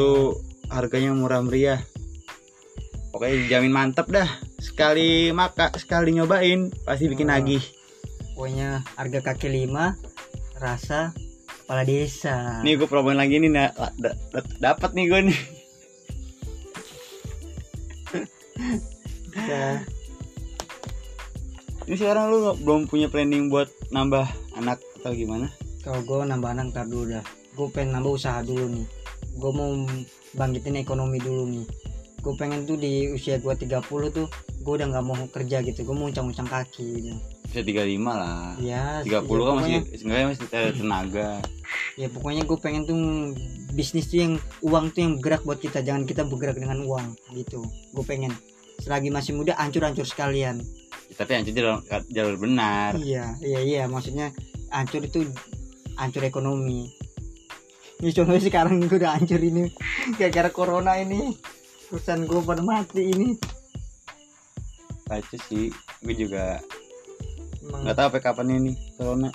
harganya 0.67 1.15
murah 1.15 1.39
meriah. 1.39 1.79
Pokoknya 3.11 3.47
dijamin 3.47 3.73
mantep 3.73 4.07
dah. 4.11 4.27
Sekali 4.59 5.31
maka 5.31 5.71
sekali 5.79 6.15
nyobain 6.15 6.71
pasti 6.83 7.07
bikin 7.07 7.31
Wah. 7.31 7.39
nagih. 7.39 7.63
Pokoknya 8.35 8.83
harga 8.99 9.19
kaki 9.31 9.47
lima 9.51 9.95
rasa 10.59 11.15
kepala 11.63 11.87
desa. 11.87 12.59
Nih 12.61 12.75
gue 12.75 12.87
promoin 12.87 13.17
lagi 13.17 13.39
nih 13.39 13.51
nah, 13.51 13.71
da- 13.97 14.19
da- 14.31 14.55
dapat 14.59 14.91
nih 14.93 15.05
gue 15.07 15.21
nih. 15.31 15.39
Ya, 19.31 19.81
ini 21.87 21.95
sekarang 21.97 22.29
lu 22.29 22.53
belum 22.61 22.85
punya 22.85 23.07
planning 23.07 23.47
buat 23.47 23.71
nambah 23.89 24.27
anak 24.59 24.77
atau 25.01 25.15
gimana? 25.15 25.49
Kalau 25.81 26.03
gue 26.03 26.27
nambah 26.27 26.51
anak 26.51 26.75
ntar 26.75 26.85
dulu 26.85 27.17
dah. 27.17 27.25
Gue 27.57 27.67
pengen 27.73 27.97
nambah 27.97 28.11
usaha 28.21 28.43
dulu 28.45 28.69
nih 28.69 29.00
gue 29.31 29.51
mau 29.51 29.71
bangkitin 30.35 30.79
ekonomi 30.79 31.17
dulu 31.17 31.43
nih. 31.47 31.65
Gue 32.21 32.33
pengen 32.37 32.69
tuh 32.69 32.77
di 32.77 33.09
usia 33.09 33.41
gue 33.41 33.49
30 33.49 33.81
tuh 34.11 34.27
gue 34.61 34.73
udah 34.77 34.87
nggak 34.87 35.05
mau 35.05 35.17
kerja 35.27 35.63
gitu. 35.63 35.83
Gue 35.83 35.95
mau 35.95 36.07
uncang-uncang 36.07 36.45
kaki 36.45 36.87
gitu. 37.01 37.17
Bisa 37.51 37.61
35 37.65 38.13
lah. 38.13 38.55
Ya 38.61 39.01
30 39.03 39.09
ya, 39.09 39.19
kan 39.19 39.25
pokoknya- 39.27 39.81
masih 39.83 39.97
sebenarnya 39.97 40.27
masih 40.29 40.45
tenaga. 40.77 41.29
Ya 41.99 42.07
pokoknya 42.07 42.43
gue 42.45 42.57
pengen 42.61 42.83
tuh 42.87 42.97
bisnis 43.73 44.07
tuh 44.07 44.19
yang 44.21 44.33
uang 44.61 44.91
tuh 44.93 44.99
yang 45.03 45.11
bergerak 45.19 45.41
buat 45.43 45.59
kita. 45.59 45.81
Jangan 45.81 46.05
kita 46.05 46.23
bergerak 46.23 46.55
dengan 46.59 46.83
uang 46.85 47.17
gitu. 47.33 47.65
Gue 47.91 48.05
pengen. 48.05 48.31
Selagi 48.81 49.13
masih 49.13 49.37
muda 49.37 49.53
hancur-hancur 49.57 50.05
sekalian. 50.05 50.57
Ya, 51.11 51.15
tapi 51.17 51.37
yang 51.37 51.43
jalur 51.45 51.83
jalur 52.07 52.35
benar. 52.39 52.95
Iya 52.97 53.35
iya 53.41 53.59
iya. 53.61 53.83
Maksudnya 53.85 54.31
hancur 54.71 55.03
itu 55.03 55.27
hancur 55.99 56.23
ekonomi 56.23 56.87
ini 58.01 58.11
contohnya 58.11 58.41
sekarang 58.41 58.81
gue 58.85 58.97
udah 59.01 59.13
hancur 59.17 59.41
ini. 59.41 59.69
Gara-gara 60.17 60.49
corona 60.49 60.97
ini. 60.97 61.37
Perusahaan 61.87 62.23
gue 62.25 62.41
pada 62.41 62.63
mati 62.65 63.13
ini. 63.13 63.37
Baca 65.05 65.37
sih 65.47 65.69
gue 66.01 66.15
juga 66.15 66.57
nggak 67.61 67.95
tahu 67.95 68.07
sampai 68.09 68.21
kapan 68.23 68.47
ini 68.57 68.73
corona. 68.97 69.29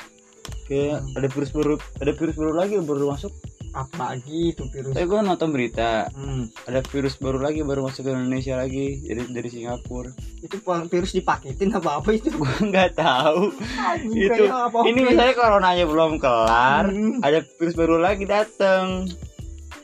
Kayak 0.66 0.98
Hmm. 0.98 1.16
ada 1.18 1.28
virus 1.30 1.50
baru 1.54 1.74
ada 2.02 2.12
virus 2.14 2.34
baru 2.34 2.52
lagi 2.58 2.74
baru 2.82 3.14
masuk 3.14 3.32
apa 3.76 4.16
lagi 4.16 4.56
itu 4.56 4.64
virus? 4.72 4.96
Tapi 4.96 5.04
gue 5.04 5.20
nonton 5.20 5.52
berita. 5.52 6.08
Hmm, 6.16 6.48
ada 6.64 6.80
virus 6.88 7.20
baru 7.20 7.44
lagi 7.44 7.60
baru 7.60 7.84
masuk 7.84 8.08
ke 8.08 8.10
Indonesia 8.10 8.56
lagi 8.56 9.04
dari 9.04 9.28
dari 9.28 9.48
Singapura. 9.52 10.10
Itu 10.40 10.56
virus 10.64 11.12
dipaketin 11.12 11.76
apa 11.76 12.00
apa 12.00 12.08
itu? 12.16 12.32
Gue 12.32 12.48
nggak 12.72 12.96
tahu. 12.96 13.52
Anjing, 13.76 14.16
itu 14.16 14.42
kayak 14.48 14.72
apa 14.72 14.78
ini 14.88 15.00
misalnya 15.04 15.34
coronanya 15.36 15.84
belum 15.84 16.12
kelar 16.16 16.84
Hmm. 16.88 17.20
ada 17.20 17.44
virus 17.44 17.76
baru 17.76 18.00
lagi 18.00 18.24
datang 18.24 19.04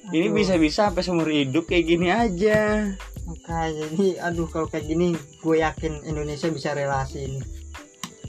ini 0.09 0.29
bisa-bisa 0.29 0.89
sampai 0.89 1.05
seumur 1.05 1.29
hidup 1.29 1.69
kayak 1.69 1.85
gini 1.85 2.09
aja. 2.09 2.89
Makanya 3.23 3.85
ini 3.93 4.17
aduh 4.17 4.49
kalau 4.49 4.67
kayak 4.67 4.89
gini 4.89 5.13
gue 5.15 5.57
yakin 5.61 6.03
Indonesia 6.05 6.49
bisa 6.49 6.73
relasi 6.73 7.29
ini 7.29 7.41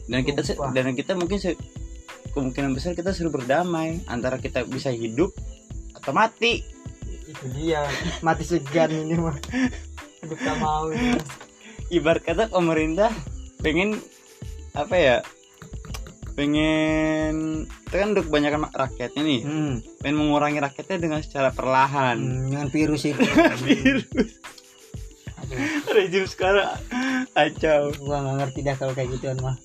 dan 0.04 0.22
kita 0.22 0.44
Sumpah. 0.44 0.76
dan 0.76 0.92
kita 0.92 1.16
mungkin 1.16 1.40
kemungkinan 2.34 2.76
besar 2.76 2.92
kita 2.92 3.16
suruh 3.16 3.32
berdamai 3.32 4.04
antara 4.06 4.36
kita 4.36 4.66
bisa 4.66 4.92
hidup 4.92 5.32
atau 6.04 6.12
mati. 6.12 6.60
Itu 7.24 7.48
dia. 7.56 7.88
Mati 8.20 8.44
segan 8.44 8.92
ini 8.92 9.16
mah. 9.16 9.40
Aduh 10.28 10.36
gak 10.36 10.58
mau 10.60 10.92
ini. 10.92 11.16
Ibarat 11.88 12.28
kata 12.28 12.52
pemerintah 12.52 13.10
pengen 13.64 14.04
apa 14.76 14.96
ya 15.00 15.18
pengen 16.34 17.64
kita 17.88 17.96
kan 18.04 18.10
udah 18.18 18.24
kebanyakan 18.26 18.62
rakyatnya 18.74 19.22
nih. 19.24 19.42
Hmm, 19.48 19.74
pengen 20.04 20.18
mengurangi 20.20 20.60
rakyatnya 20.60 20.98
dengan 21.00 21.20
secara 21.24 21.56
perlahan. 21.56 22.20
Hmm, 22.20 22.52
dengan 22.52 22.68
virus 22.68 23.08
itu 23.08 23.24
virus. 23.68 24.10
Aduh. 25.40 25.60
Rejim 25.94 26.26
sekarang 26.28 26.74
acau 27.38 27.94
gua 28.04 28.18
nggak 28.20 28.36
ngerti 28.44 28.60
dah 28.66 28.76
kalau 28.76 28.92
kayak 28.92 29.16
gituan 29.16 29.40
mah. 29.40 29.56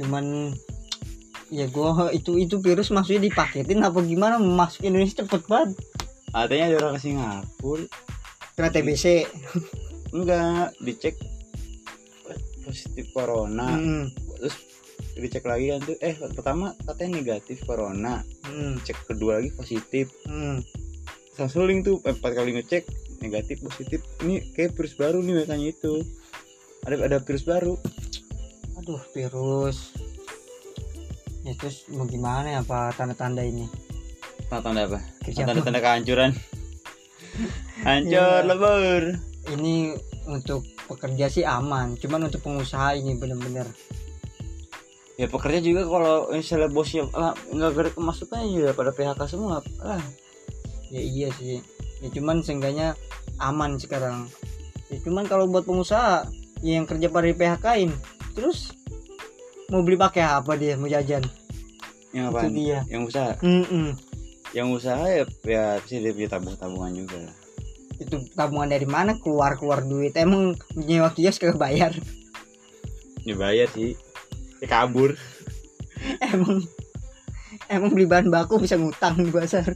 Cuman 0.00 0.54
ya 1.54 1.70
gua 1.70 2.10
itu 2.10 2.34
itu 2.34 2.58
virus 2.58 2.90
maksudnya 2.90 3.30
dipaketin 3.30 3.86
apa 3.86 4.02
gimana? 4.02 4.42
Masuk 4.42 4.82
Indonesia 4.82 5.22
cepet 5.22 5.46
banget. 5.46 5.78
Katanya 6.34 6.64
ada 6.74 6.76
orang 6.82 6.94
ke 6.98 7.00
Singapura. 7.06 7.86
Kena 8.58 8.68
TBC 8.74 9.04
enggak 10.16 10.74
dicek 10.82 11.14
positif 12.66 13.06
corona. 13.14 13.78
Hmm, 13.78 14.10
terus 14.40 14.56
dicek 15.14 15.46
lagi 15.46 15.70
kan 15.70 15.80
tuh 15.86 15.96
eh 16.02 16.18
pertama 16.18 16.74
katanya 16.90 17.22
negatif 17.22 17.62
corona. 17.62 18.26
Hmm, 18.42 18.82
cek 18.82 19.06
kedua 19.06 19.38
lagi 19.38 19.54
positif. 19.54 20.10
Hmm. 20.26 20.58
seling 21.34 21.82
tuh 21.82 21.98
empat 22.02 22.34
kali 22.34 22.58
ngecek 22.58 22.82
negatif 23.22 23.62
positif. 23.62 24.02
Ini 24.26 24.54
kayak 24.58 24.74
virus 24.74 24.94
baru 24.98 25.22
nih 25.22 25.46
katanya 25.46 25.66
itu. 25.70 25.94
Ada 26.82 26.94
ada 27.06 27.18
virus 27.22 27.46
baru. 27.46 27.74
Aduh 28.82 29.02
virus 29.14 30.03
ya 31.44 31.52
terus 31.54 31.84
mau 31.92 32.08
gimana 32.08 32.56
ya 32.56 32.58
apa 32.60 32.90
tanda-tanda 32.96 33.44
ini? 33.44 33.68
Tanda-tanda 34.48 34.80
apa? 34.88 34.98
Tanda-tanda 35.22 35.80
kehancuran. 35.80 36.30
Hancur 37.86 38.40
Iya. 38.40 38.46
lebur. 38.46 39.02
Ini 39.44 39.74
untuk 40.24 40.64
pekerja 40.88 41.28
sih 41.28 41.44
aman 41.44 42.00
cuman 42.00 42.32
untuk 42.32 42.40
pengusaha 42.40 42.96
ini 42.96 43.12
bener-bener. 43.14 43.68
Ya 45.14 45.30
pekerja 45.30 45.60
juga 45.60 45.86
kalau 45.86 46.32
misalnya 46.32 46.72
bosnya 46.72 47.06
ah, 47.14 47.36
nggak 47.52 47.70
ada 47.76 47.90
kemasukan 47.92 48.40
ya 48.50 48.72
pada 48.74 48.90
PHK 48.90 49.20
semua 49.28 49.60
ah 49.84 50.00
ya 50.88 51.00
iya 51.00 51.28
sih. 51.36 51.60
Ya 52.00 52.08
cuman 52.08 52.40
seenggaknya 52.40 52.96
aman 53.38 53.76
sekarang. 53.76 54.26
Ya 54.88 54.96
cuman 55.04 55.28
kalau 55.28 55.44
buat 55.44 55.68
pengusaha 55.68 56.24
ya 56.64 56.80
yang 56.80 56.88
kerja 56.88 57.12
pada 57.12 57.28
di 57.28 57.36
PHK-in 57.36 57.90
terus 58.32 58.72
mau 59.68 59.80
beli 59.80 59.96
pakai 59.96 60.22
apa 60.24 60.52
dia? 60.58 60.76
Mau 60.76 60.88
jajan? 60.90 61.24
Yang 62.12 62.24
apa 62.30 62.40
dia. 62.50 62.78
Yang 62.88 63.02
usaha? 63.12 63.32
Mm-mm. 63.40 63.88
yang 64.54 64.70
usaha 64.70 65.02
ya 65.10 65.26
ya 65.42 65.82
sih 65.82 65.98
dia 65.98 66.14
punya 66.14 66.30
tabung 66.30 66.54
tabungan 66.54 66.94
juga. 66.94 67.18
Itu 67.98 68.22
tabungan 68.38 68.70
dari 68.70 68.86
mana? 68.86 69.18
Keluar 69.18 69.58
keluar 69.58 69.82
duit. 69.82 70.14
Emang 70.14 70.54
nyewa 70.78 71.10
kios 71.10 71.42
kagak 71.42 71.58
bayar? 71.58 71.90
Dibayar 73.26 73.66
sih. 73.74 73.98
Ya 74.62 74.70
kabur. 74.70 75.18
Emang 76.22 76.62
emang 77.66 77.90
beli 77.90 78.06
bahan 78.06 78.30
baku 78.30 78.62
bisa 78.62 78.78
ngutang 78.78 79.18
di 79.18 79.32
pasar. 79.34 79.74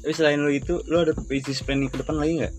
Tapi 0.00 0.12
selain 0.12 0.40
lu 0.40 0.52
itu 0.52 0.80
lu 0.88 1.00
ada 1.00 1.16
bisnis 1.28 1.64
planning 1.64 1.88
ke 1.88 2.00
depan 2.00 2.16
lagi 2.18 2.44
nggak 2.44 2.54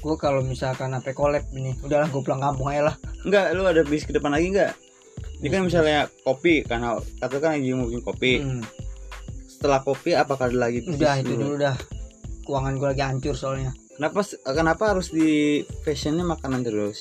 gue 0.00 0.14
kalau 0.20 0.40
misalkan 0.44 0.92
apa 0.92 1.10
collab 1.10 1.42
ini 1.52 1.74
udahlah 1.82 2.06
gue 2.10 2.22
pulang 2.22 2.42
kampung 2.42 2.70
aja 2.70 2.92
lah. 2.92 2.96
Enggak 3.26 3.52
lu 3.56 3.62
ada 3.66 3.82
bis 3.82 4.06
ke 4.06 4.12
depan 4.14 4.32
lagi 4.34 4.52
enggak 4.54 4.72
ini 5.36 5.48
kan 5.52 5.68
misalnya 5.68 6.08
kopi 6.24 6.64
karena 6.64 6.96
kata 7.20 7.36
kan 7.40 7.60
lagi 7.60 7.76
mungkin 7.76 8.00
kopi. 8.00 8.40
Hmm, 8.40 8.64
setelah 9.44 9.84
kopi 9.84 10.16
apakah 10.16 10.48
ada 10.48 10.56
lagi 10.56 10.80
bisnis 10.80 10.96
udah 10.96 11.14
itu 11.20 11.32
lu? 11.36 11.40
dulu 11.44 11.54
dah. 11.60 11.76
Keuangan 12.48 12.74
gue 12.80 12.88
lagi 12.96 13.02
hancur 13.04 13.34
soalnya. 13.36 13.72
Kenapa 13.96 14.24
kenapa 14.44 14.82
harus 14.96 15.12
di 15.12 15.60
fashionnya 15.84 16.24
makanan 16.24 16.64
terus? 16.64 17.00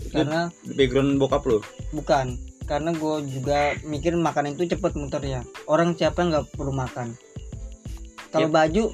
Itu 0.00 0.16
karena 0.16 0.48
background 0.64 1.20
bokap 1.20 1.44
lu? 1.44 1.60
Bukan. 1.92 2.40
Karena 2.64 2.96
gue 2.96 3.14
juga 3.28 3.76
mikir 3.84 4.16
makanan 4.16 4.56
itu 4.56 4.64
cepet 4.72 4.96
muternya. 4.96 5.44
Orang 5.68 5.92
siapa 5.92 6.24
nggak 6.24 6.56
perlu 6.56 6.72
makan? 6.72 7.12
Kalau 8.32 8.48
Yep. 8.48 8.56
baju 8.56 8.84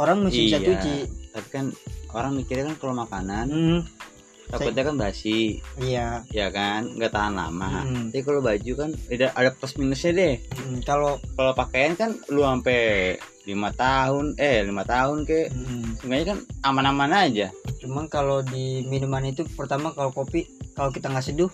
orang 0.00 0.18
mesti 0.24 0.40
bisa 0.48 0.58
Iya. 0.60 0.66
cuci. 0.72 0.94
Tapi 1.36 1.48
kan 1.52 1.64
orang 2.14 2.32
mikirnya 2.34 2.70
kan 2.70 2.76
kalau 2.78 2.94
makanan 2.96 3.46
Hmm, 3.50 3.80
takutnya 4.50 4.82
kan 4.82 4.96
basi. 4.98 5.62
Iya. 5.78 6.26
Ya 6.34 6.50
kan? 6.50 6.90
Nggak 6.98 7.14
tahan 7.14 7.34
lama. 7.38 7.86
Hmm. 7.86 8.10
tapi 8.10 8.22
kalau 8.26 8.42
baju 8.42 8.72
kan 8.74 8.90
ada 9.06 9.26
ada 9.38 9.50
plus 9.54 9.78
minusnya 9.78 10.10
deh. 10.10 10.34
Hmm, 10.58 10.82
kalau 10.82 11.22
kalau 11.38 11.52
pakaian 11.54 11.94
kan 11.94 12.18
lu 12.28 12.42
sampai 12.42 13.14
lima 13.46 13.70
tahun 13.72 14.34
eh 14.36 14.62
lima 14.62 14.82
tahun 14.82 15.22
ke 15.24 15.48
hmm, 15.48 16.02
sebenarnya 16.02 16.26
kan 16.34 16.38
aman-aman 16.66 17.30
aja. 17.30 17.48
Cuman 17.78 18.10
kalau 18.10 18.42
di 18.42 18.82
minuman 18.84 19.22
itu 19.24 19.46
pertama 19.54 19.94
kalau 19.94 20.10
kopi 20.10 20.44
kalau 20.74 20.90
kita 20.90 21.08
nggak 21.08 21.24
seduh 21.24 21.50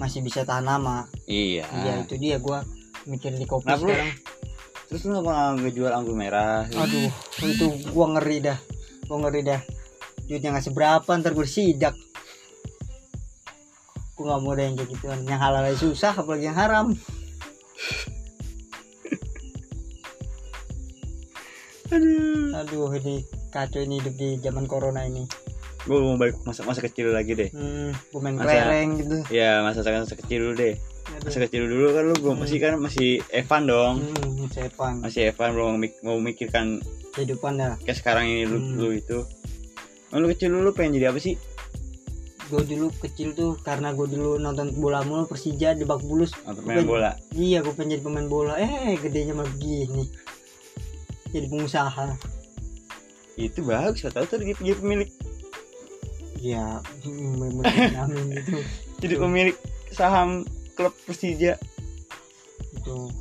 masih 0.00 0.24
bisa 0.24 0.48
tahan 0.48 0.64
lama. 0.64 1.04
Iya. 1.28 1.68
Iya 1.68 1.92
itu 2.08 2.16
dia 2.16 2.40
gue 2.40 2.58
mikir 3.04 3.36
di 3.36 3.44
kopi 3.44 3.68
Nah, 3.68 3.76
sekarang. 3.76 4.12
Terus 4.88 5.06
lu 5.06 5.22
nggak 5.22 5.60
ngejual 5.62 5.92
anggur 5.94 6.16
merah? 6.16 6.66
Gitu? 6.66 6.80
aduh 6.80 7.12
itu 7.46 7.66
gua 7.92 8.16
ngeri 8.16 8.42
dah. 8.42 8.58
Gua 9.06 9.28
ngeri 9.28 9.42
dah 9.44 9.60
duitnya 10.30 10.54
nggak 10.54 10.62
seberapa 10.64 11.10
ntar 11.10 11.34
gue 11.34 11.42
sidak 11.42 11.98
gua 14.14 14.24
nggak 14.28 14.40
mau 14.40 14.52
ada 14.52 14.62
yang 14.62 14.74
kayak 14.76 14.90
gituan. 14.90 15.18
Yang 15.24 15.40
halal 15.40 15.62
aja 15.64 15.78
susah 15.80 16.12
apalagi 16.14 16.44
yang 16.44 16.54
haram. 16.54 16.86
Aduh. 21.90 22.54
Aduh 22.54 22.90
ini 22.94 23.14
kacau 23.50 23.80
ini 23.80 23.98
hidup 23.98 24.14
di 24.14 24.38
zaman 24.38 24.64
corona 24.64 25.02
ini. 25.02 25.26
Gue 25.80 25.96
mau 25.98 26.14
balik 26.14 26.36
masa 26.44 26.62
masa 26.62 26.78
kecil 26.78 27.10
lagi 27.10 27.32
deh. 27.32 27.48
Hmm, 27.50 27.90
gua 28.12 28.20
main 28.20 28.36
Masa- 28.36 28.46
kelereng 28.52 28.88
gitu. 29.00 29.16
ya 29.32 29.64
masa 29.64 29.80
masa 29.82 30.14
kecil 30.14 30.38
dulu 30.46 30.54
deh. 30.54 30.74
Masa 31.18 31.38
kecil 31.40 31.66
dulu 31.66 31.86
kan 31.90 32.02
lu 32.04 32.14
belum 32.14 32.34
Hmm. 32.36 32.42
masih 32.44 32.58
kan 32.60 32.72
masih 32.78 33.08
Evan 33.32 33.62
dong. 33.66 33.94
Hmm, 34.04 34.46
sepan 34.46 34.92
masih 35.00 35.32
Evan 35.32 35.48
belum 35.50 35.70
mau 36.04 36.20
mikirkan 36.20 36.78
kehidupan 37.10 37.58
dah. 37.58 37.74
kayak 37.82 37.98
sekarang 37.98 38.28
ini 38.28 38.44
lu, 38.44 38.58
Hmm. 38.60 38.76
lu 38.76 38.88
itu 38.92 39.18
lu 40.18 40.26
kecil 40.34 40.50
dulu 40.50 40.74
pengen 40.74 40.98
jadi 40.98 41.14
apa 41.14 41.22
sih? 41.22 41.38
Gue 42.50 42.66
dulu 42.66 42.90
kecil 42.98 43.30
tuh 43.38 43.54
karena 43.62 43.94
gue 43.94 44.10
dulu 44.10 44.42
nonton 44.42 44.74
bola 44.74 45.06
mulu 45.06 45.30
Persija 45.30 45.78
di 45.78 45.86
bak 45.86 46.02
bulus. 46.02 46.34
Atau 46.42 46.66
main 46.66 46.82
Bukan. 46.82 46.90
bola? 46.90 47.10
Iya 47.30 47.62
gue 47.62 47.70
pengen 47.78 47.94
jadi 47.94 48.02
pemain 48.02 48.26
bola. 48.26 48.58
Eh 48.58 48.98
gedenya 48.98 49.38
mah 49.38 49.46
begini. 49.46 50.10
Jadi 51.30 51.46
pengusaha. 51.46 52.18
Itu 53.38 53.62
bagus 53.62 54.02
tahu 54.02 54.26
tuh 54.26 54.42
jadi, 54.42 54.58
jadi 54.58 54.78
pemilik. 54.82 55.10
Ya 56.42 56.82
amin 58.02 58.24
gitu. 58.34 58.58
Jadi 58.98 59.14
pemilik 59.14 59.56
saham 59.94 60.42
klub 60.74 60.90
Persija. 61.06 61.54
Itu. 62.74 63.14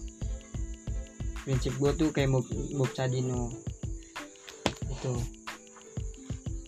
Prinsip 1.46 1.77
gue 1.77 1.91
tuh 1.93 2.10
kayak 2.10 2.34
Bob, 2.34 2.50
Bob 2.50 2.89
Sadino. 2.98 3.53
Itu 4.89 5.38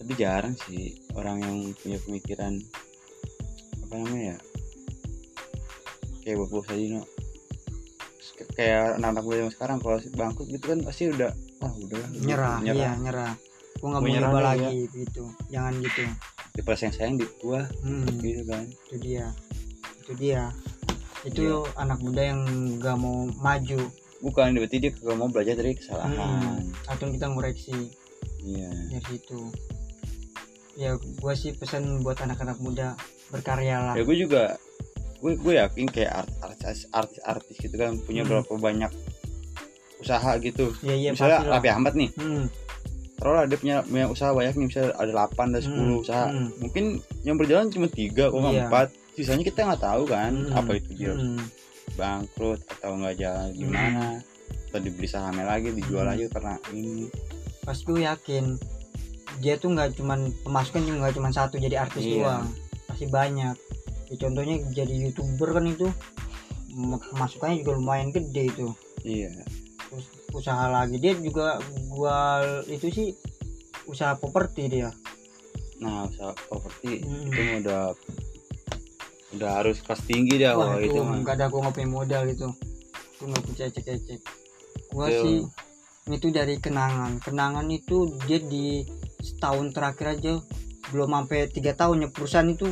tapi 0.02 0.18
jarang 0.18 0.58
sih 0.66 0.98
orang 1.14 1.38
yang 1.46 1.58
punya 1.78 2.02
pemikiran 2.02 2.58
apa 3.86 3.94
namanya 4.02 4.34
ya 4.34 4.38
kayak 6.26 6.42
Sadino 6.66 7.06
Terus 8.18 8.58
kayak 8.58 8.98
anak-anak 8.98 9.22
gue 9.22 9.36
zaman 9.38 9.54
sekarang 9.54 9.78
kalau 9.78 9.98
bangkrut 10.18 10.48
gitu 10.50 10.66
kan 10.74 10.80
pasti 10.82 11.04
udah 11.14 11.30
wah 11.62 11.74
udah 11.78 12.02
nyerah, 12.18 12.58
iya 12.66 12.98
nyerah. 12.98 13.34
Gue 13.78 13.88
nggak 13.90 14.02
mau 14.02 14.10
nyerah 14.10 14.30
nyoba 14.30 14.40
deh, 14.42 14.46
lagi 14.50 14.80
gitu. 14.94 15.24
Jangan 15.54 15.74
gitu. 15.82 16.02
Di 16.52 16.62
yang 16.66 16.94
sayang 16.94 17.16
di 17.22 17.26
gua 17.38 17.62
hmm, 17.86 18.06
gitu 18.22 18.42
kan. 18.50 18.66
Itu 18.90 18.96
dia. 18.98 19.28
Itu 20.02 20.12
dia. 20.18 20.44
Itu 21.22 21.42
Iya. 21.46 21.58
anak 21.78 22.02
muda 22.02 22.22
yang 22.22 22.42
nggak 22.82 22.98
mau 22.98 23.30
maju. 23.42 23.82
Bukan 24.22 24.58
berarti 24.58 24.78
dia 24.78 24.92
kagak 24.94 25.18
mau 25.18 25.30
belajar 25.30 25.54
dari 25.58 25.74
kesalahan. 25.78 26.66
Atau 26.90 27.14
kita 27.14 27.30
ngoreksi. 27.30 27.94
Iya. 28.42 28.70
Dari 28.90 29.06
situ 29.06 29.50
ya 30.74 30.92
gue 30.96 31.34
sih 31.34 31.52
pesan 31.52 32.00
buat 32.00 32.18
anak-anak 32.18 32.58
muda 32.58 32.96
berkarya 33.28 33.78
lah. 33.82 33.94
Ya 33.94 34.04
gue 34.04 34.18
juga 34.18 34.56
gue 35.18 35.36
gue 35.36 35.54
yakin 35.56 35.86
kayak 35.86 36.12
art- 36.18 36.38
artis 36.42 36.90
artis 36.90 37.20
artis 37.22 37.56
gitu 37.56 37.74
kan 37.74 37.96
punya 38.00 38.22
Hmm. 38.22 38.42
berapa 38.42 38.54
banyak 38.54 38.92
usaha 39.98 40.32
gitu. 40.38 40.74
Ya 40.82 40.94
iya 40.94 41.10
misalnya 41.12 41.46
Raffi 41.48 41.70
Ahmad 41.70 41.94
nih. 41.94 42.10
Hmm, 42.16 42.50
taruhlah 43.16 43.46
dia 43.46 43.56
punya, 43.56 43.78
punya 43.84 44.06
usaha 44.08 44.32
banyak 44.32 44.54
nih 44.56 44.66
misalnya 44.66 44.92
ada 44.96 45.12
8 45.30 45.48
ada 45.48 45.62
10 45.62 45.70
Hmm, 45.70 46.02
usaha. 46.02 46.26
hmm. 46.28 46.48
mungkin 46.58 46.86
yang 47.22 47.38
berjalan 47.38 47.70
cuma 47.70 47.86
tiga 47.86 48.28
kok 48.28 48.42
Iya. 48.42 48.66
empat. 48.66 48.88
Sisanya 49.12 49.44
kita 49.44 49.60
nggak 49.64 49.84
tahu 49.84 50.04
kan 50.06 50.34
hmm, 50.34 50.56
apa 50.56 50.72
itu 50.74 50.90
dia 50.96 51.14
hmm, 51.14 51.38
bangkrut 51.94 52.60
atau 52.72 52.92
nggak 52.96 53.16
jalan 53.16 53.50
gimana. 53.52 54.08
Atau 54.68 54.80
dibeli 54.80 55.06
sahamnya 55.06 55.46
lagi 55.46 55.70
dijual 55.70 56.02
Hmm. 56.02 56.12
lagi 56.12 56.26
karena 56.28 56.56
ini. 56.72 57.06
Pas 57.62 57.78
gue 57.78 58.00
yakin 58.02 58.58
dia 59.40 59.56
tuh 59.56 59.72
nggak 59.72 59.96
cuman 59.96 60.20
pemasukan 60.42 60.82
juga 60.82 60.98
nggak 61.00 61.16
cuman 61.16 61.32
satu 61.32 61.56
jadi 61.56 61.76
artis 61.80 62.04
Iya. 62.04 62.16
doang. 62.20 62.46
Pasti 62.86 63.06
banyak. 63.06 63.56
Ya, 64.10 64.16
contohnya 64.18 64.56
jadi 64.70 64.94
youtuber 65.02 65.54
kan 65.54 65.66
itu 65.66 65.88
m- 66.70 67.00
pemasukannya 67.00 67.64
juga 67.64 67.72
lumayan 67.74 68.10
gede 68.10 68.44
itu. 68.48 68.68
Iya. 69.02 69.32
Terus 69.88 70.06
usaha 70.32 70.68
lagi 70.68 70.98
dia 70.98 71.14
juga 71.14 71.60
gua 71.88 72.40
itu 72.66 72.88
sih 72.88 73.08
usaha 73.84 74.14
properti 74.14 74.68
dia. 74.70 74.92
Nah 75.80 76.06
usaha 76.06 76.32
properti 76.46 77.02
Hmm. 77.02 77.28
itu 77.28 77.42
udah 77.62 77.84
udah 79.32 79.52
harus 79.58 79.80
kelas 79.80 80.04
tinggi 80.04 80.36
dah 80.38 80.54
wah 80.54 80.76
itu 80.76 80.92
itu 80.92 81.00
nggak 81.00 81.36
ada 81.36 81.48
gua 81.48 81.60
nggak 81.64 81.76
punya 81.78 81.90
modal 81.90 82.24
itu. 82.26 82.48
Gua 83.18 83.26
nggak 83.30 83.44
punya 83.46 83.64
ecek-ecek 83.66 84.20
gua 84.92 85.08
Itu- 85.08 85.24
sih 85.24 85.38
itu 86.10 86.28
dari 86.30 86.56
kenangan. 86.58 87.20
Kenangan 87.20 87.64
itu 87.70 87.98
dia 88.26 88.40
di 88.40 88.84
setahun 89.22 89.72
terakhir 89.72 90.18
aja. 90.18 90.34
Belum 90.90 91.10
sampai 91.14 91.48
tiga 91.48 91.78
tahun 91.78 92.06
ya 92.06 92.10
perusahaan 92.12 92.50
itu 92.50 92.68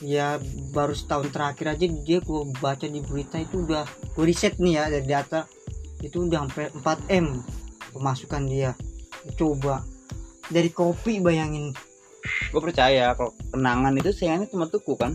ya 0.00 0.38
baru 0.72 0.94
setahun 0.94 1.28
terakhir 1.34 1.76
aja 1.76 1.86
dia 1.88 2.18
gua 2.22 2.46
baca 2.62 2.86
di 2.86 3.00
berita 3.02 3.40
itu 3.40 3.66
udah 3.66 3.84
gua 4.14 4.24
riset 4.24 4.56
nih 4.56 4.80
ya 4.80 4.84
dari 4.88 5.06
data. 5.06 5.44
Itu 6.00 6.24
udah 6.24 6.46
sampai 6.46 6.70
4 6.72 7.12
m 7.18 7.26
pemasukan 7.92 8.42
dia. 8.48 8.72
Coba 9.34 9.82
dari 10.50 10.70
kopi 10.70 11.18
bayangin. 11.18 11.74
Gue 12.50 12.62
percaya 12.62 13.14
kalau 13.14 13.34
kenangan 13.50 13.94
itu 13.98 14.10
sayangannya 14.14 14.50
cuma 14.50 14.66
tuku 14.66 14.94
kan? 14.98 15.14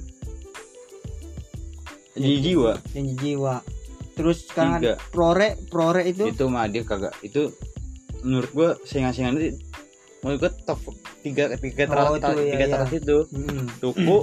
Jadi 2.16 2.36
jiwa. 2.44 2.74
Dan 2.92 3.16
jiwa. 3.16 3.56
Terus 4.16 4.48
sekarang 4.48 4.84
tiga. 4.84 5.00
ada 5.00 5.10
prore 5.12 5.56
prore 5.72 6.04
itu? 6.12 6.28
Itu 6.28 6.52
mah 6.52 6.68
dia 6.68 6.84
kagak 6.84 7.16
itu 7.24 7.52
menurut 8.22 8.52
gue 8.52 8.70
saingan-saingan 8.86 9.40
itu 9.40 9.58
menurut 10.22 10.38
gue 10.40 10.52
top 10.64 10.80
tiga 11.22 11.44
tiga 11.56 11.84
Oh, 11.86 12.14
teratas 12.14 12.14
itu, 12.14 12.32
iya, 12.40 12.52
tiga 12.52 12.58
iya. 12.60 12.72
teratas 12.72 12.94
itu. 12.96 13.18
Hmm. 13.28 13.66
tuku 13.78 14.18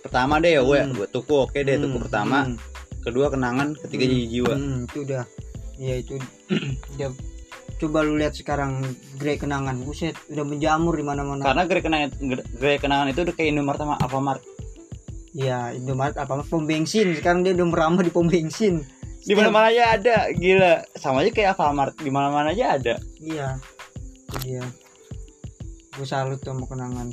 pertama 0.00 0.34
deh 0.38 0.52
ya. 0.52 0.62
Gue 0.62 0.78
Hmm. 0.78 0.92
gue 0.92 1.06
tuku 1.08 1.34
oke 1.34 1.56
deh 1.56 1.76
tuku 1.76 1.88
Hmm, 1.90 2.04
pertama. 2.04 2.38
Hmm. 2.44 2.56
kedua 3.00 3.28
kenangan 3.28 3.76
ketiga 3.78 4.00
Hmm, 4.02 4.12
jadi 4.12 4.26
jiwa. 4.26 4.54
Hmm, 4.54 4.78
itu 4.82 4.98
udah 5.02 5.22
ya 5.76 5.94
itu 5.98 6.14
udah 6.94 7.10
coba 7.74 7.98
lu 8.00 8.16
lihat 8.16 8.32
sekarang 8.32 8.80
Grey 9.14 9.36
kenangan. 9.36 9.76
Buset 9.78 10.16
udah 10.26 10.40
menjamur 10.42 10.94
di 10.94 11.02
mana-mana. 11.02 11.42
Karena 11.42 11.62
gerai 11.64 11.82
kenangan 11.82 12.08
gerai 12.54 12.78
kenangan 12.78 13.06
itu 13.08 13.20
udah 13.22 13.34
kayak 13.34 13.48
Indomaret 13.50 13.76
sama 13.78 13.94
Alfamart. 13.98 14.40
Ya 15.32 15.68
Indomaret 15.70 16.14
apa 16.14 16.40
pom 16.42 16.64
bensin. 16.64 17.12
Sekarang 17.12 17.42
dia 17.42 17.52
udah 17.52 17.66
merambah 17.66 18.04
di 18.04 18.12
pom 18.12 18.24
bensin. 18.24 18.80
Di 19.20 19.32
mana 19.32 19.48
mana 19.48 19.68
aja 19.68 19.96
ada 19.96 20.16
gila. 20.30 20.84
Sama 20.94 21.20
aja 21.20 21.30
kayak 21.30 21.48
Alfamart 21.52 21.92
di 21.98 22.08
mana 22.08 22.28
mana 22.28 22.52
aja 22.52 22.76
ada. 22.76 22.94
Iya 23.18 23.56
dia 24.42 24.64
gue 25.94 26.06
salut 26.06 26.42
tuh 26.42 26.50
sama 26.50 26.66
kenangan. 26.66 27.08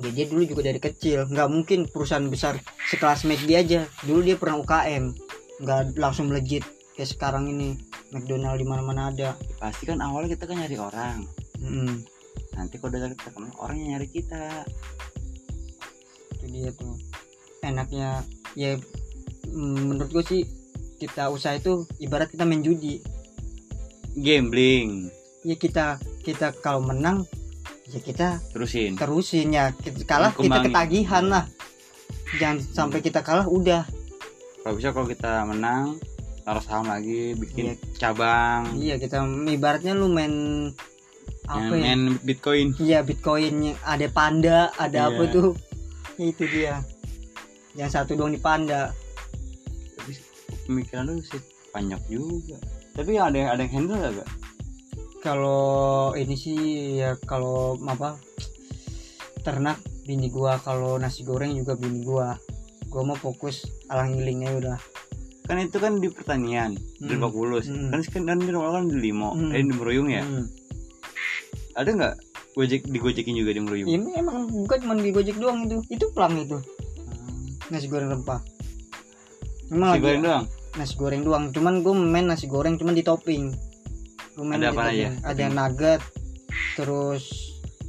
Dia 0.00 0.26
dulu 0.26 0.42
juga 0.48 0.62
dari 0.66 0.80
kecil. 0.82 1.28
Nggak 1.28 1.48
mungkin 1.52 1.78
perusahaan 1.86 2.24
besar 2.26 2.58
sekelas 2.90 3.28
McD 3.28 3.50
aja. 3.54 3.80
Dulu 4.02 4.20
dia 4.24 4.34
pernah 4.34 4.58
UKM 4.58 5.14
nggak 5.60 6.00
langsung 6.00 6.32
melejit 6.32 6.66
kayak 6.96 7.10
sekarang 7.14 7.46
ini. 7.52 7.78
McDonald 8.10 8.58
di 8.58 8.66
mana-mana 8.66 9.14
ada. 9.14 9.38
Pasti 9.62 9.86
kan 9.86 10.02
awalnya 10.02 10.34
kita 10.34 10.50
kan 10.50 10.58
nyari 10.58 10.76
orang. 10.82 11.18
Hmm, 11.62 12.02
nanti 12.58 12.74
kalau 12.82 12.90
udah 12.90 13.14
terkenal 13.14 13.54
orang 13.62 13.76
yang 13.78 13.88
nyari 13.94 14.08
kita. 14.10 14.66
Itu 16.34 16.46
dia 16.50 16.70
tuh. 16.74 16.98
Enaknya 17.62 18.26
ya 18.58 18.74
mm, 19.46 19.94
menurut 19.94 20.10
gue 20.10 20.24
sih 20.26 20.42
kita 20.98 21.30
usaha 21.30 21.54
itu 21.54 21.86
ibarat 22.02 22.28
kita 22.34 22.42
main 22.42 22.66
judi 22.66 22.98
gambling. 24.16 25.10
Ya 25.40 25.56
kita 25.56 25.96
kita 26.20 26.52
kalau 26.60 26.84
menang 26.84 27.24
ya 27.90 27.98
kita 28.02 28.28
terusin. 28.52 28.94
terusin 28.98 29.54
ya. 29.54 29.72
Kita 29.72 30.02
kalah 30.04 30.32
kita 30.34 30.66
ketagihan 30.66 31.24
lah. 31.26 31.44
Jangan 32.38 32.58
sampai 32.62 33.00
kita 33.02 33.22
kalah 33.22 33.46
udah. 33.46 33.82
Kalau 34.60 34.74
bisa 34.76 34.92
kalau 34.92 35.08
kita 35.08 35.42
menang 35.48 35.96
taruh 36.44 36.62
saham 36.62 36.86
lagi 36.88 37.32
bikin 37.36 37.72
Iya. 37.72 37.74
cabang. 37.96 38.62
Iya 38.76 38.94
kita 39.00 39.24
ibaratnya 39.48 39.92
lu 39.96 40.10
main 40.12 40.34
apa 41.48 41.72
main, 41.72 41.80
ya? 41.80 41.84
main 41.94 42.02
bitcoin. 42.22 42.66
Iya 42.76 42.98
bitcoin 43.02 43.74
ada 43.82 44.06
panda 44.12 44.70
ada 44.76 45.08
apa 45.10 45.22
Iya. 45.26 45.32
tuh? 45.32 45.48
Itu 46.20 46.44
dia. 46.46 46.84
Yang 47.74 47.90
satu 47.96 48.18
doang 48.18 48.34
di 48.34 48.40
panda. 48.42 48.92
Tapi 49.96 50.12
pemikiran 50.68 51.08
lu 51.08 51.22
sih 51.24 51.40
banyak 51.70 52.00
juga 52.10 52.58
tapi 52.94 53.16
ada 53.16 53.36
yang 53.36 53.50
ada 53.54 53.60
yang 53.64 53.72
handle 53.84 54.00
gak 54.00 54.28
kalau 55.20 56.16
ini 56.16 56.32
sih 56.32 56.58
ya 56.96 57.12
kalau 57.28 57.76
apa 57.84 58.16
ternak 59.44 59.76
bini 60.08 60.32
gua. 60.32 60.56
Kalau 60.64 60.96
nasi 60.96 61.22
goreng 61.28 61.52
juga 61.52 61.76
bini 61.76 62.00
gua. 62.00 62.36
Gua 62.88 63.02
mau 63.04 63.18
fokus 63.20 63.68
alang 63.92 64.16
gilingnya 64.16 64.50
udah. 64.56 64.78
Kan 65.44 65.60
itu 65.60 65.76
kan 65.76 66.00
di 66.00 66.08
pertanian 66.08 66.72
di 66.74 67.04
Hmm. 67.04 67.20
Lebak 67.20 67.32
Bulus. 67.36 67.66
Hmm. 67.68 67.92
kan 67.92 68.00
kan 68.24 68.38
di 68.40 68.50
rumah 68.50 68.80
kan 68.80 68.88
di 68.88 68.96
Limo. 68.96 69.36
Hmm. 69.36 69.52
eh 69.52 69.60
di 69.60 69.72
Meruyung 69.76 70.08
ya? 70.08 70.24
Hmm. 70.24 70.48
ada 71.78 71.86
nggak 71.96 72.14
gojek 72.58 72.82
digojekin 72.90 73.38
juga 73.38 73.54
di 73.54 73.62
Meruyung 73.62 73.88
ini 73.88 74.10
emang 74.18 74.50
bukan 74.50 74.82
cuma 74.82 74.98
di 74.98 75.14
gojek 75.14 75.38
doang 75.38 75.68
itu. 75.68 75.78
Itu 75.92 76.10
pelang 76.16 76.34
itu. 76.40 76.58
Hmm. 76.58 77.56
nasi 77.68 77.86
goreng 77.92 78.08
rempah. 78.10 78.40
Emang 79.70 79.94
Nasi 79.94 80.02
goreng 80.02 80.22
doang 80.24 80.44
nasi 80.74 80.94
goreng 80.94 81.22
doang. 81.22 81.50
Cuman 81.50 81.80
gue 81.80 81.94
main 81.94 82.24
nasi 82.24 82.46
goreng 82.46 82.76
cuman 82.76 82.92
di 82.92 83.02
topping. 83.02 83.50
Gua 84.32 84.44
main 84.44 84.58
Ada 84.58 84.62
di 84.62 84.68
apa 84.68 84.82
topping. 84.82 84.94
aja? 84.94 85.08
ada 85.24 85.44
nugget 85.48 86.02
terus 86.74 87.24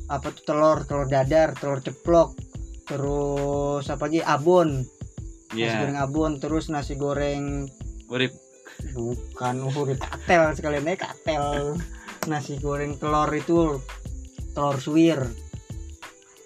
apa 0.06 0.28
tuh 0.30 0.44
telur 0.44 0.84
telur 0.84 1.08
dadar 1.08 1.56
telur 1.56 1.80
ceplok 1.80 2.36
terus 2.84 3.86
apa 3.88 4.04
lagi? 4.06 4.20
Abon. 4.22 4.82
Nasi 5.52 5.60
Iya. 5.62 5.80
goreng 5.80 6.00
abon 6.00 6.32
terus 6.38 6.68
nasi 6.68 6.96
goreng 6.96 7.68
urip. 8.08 8.32
Bukan 8.92 9.56
urip. 9.68 10.00
Katel 10.00 10.56
sekalian 10.56 10.88
aja 10.88 11.06
katel. 11.06 11.76
Nasi 12.24 12.56
goreng 12.58 12.96
telur 12.96 13.30
itu 13.30 13.78
telur 14.52 14.78
suwir. 14.78 15.20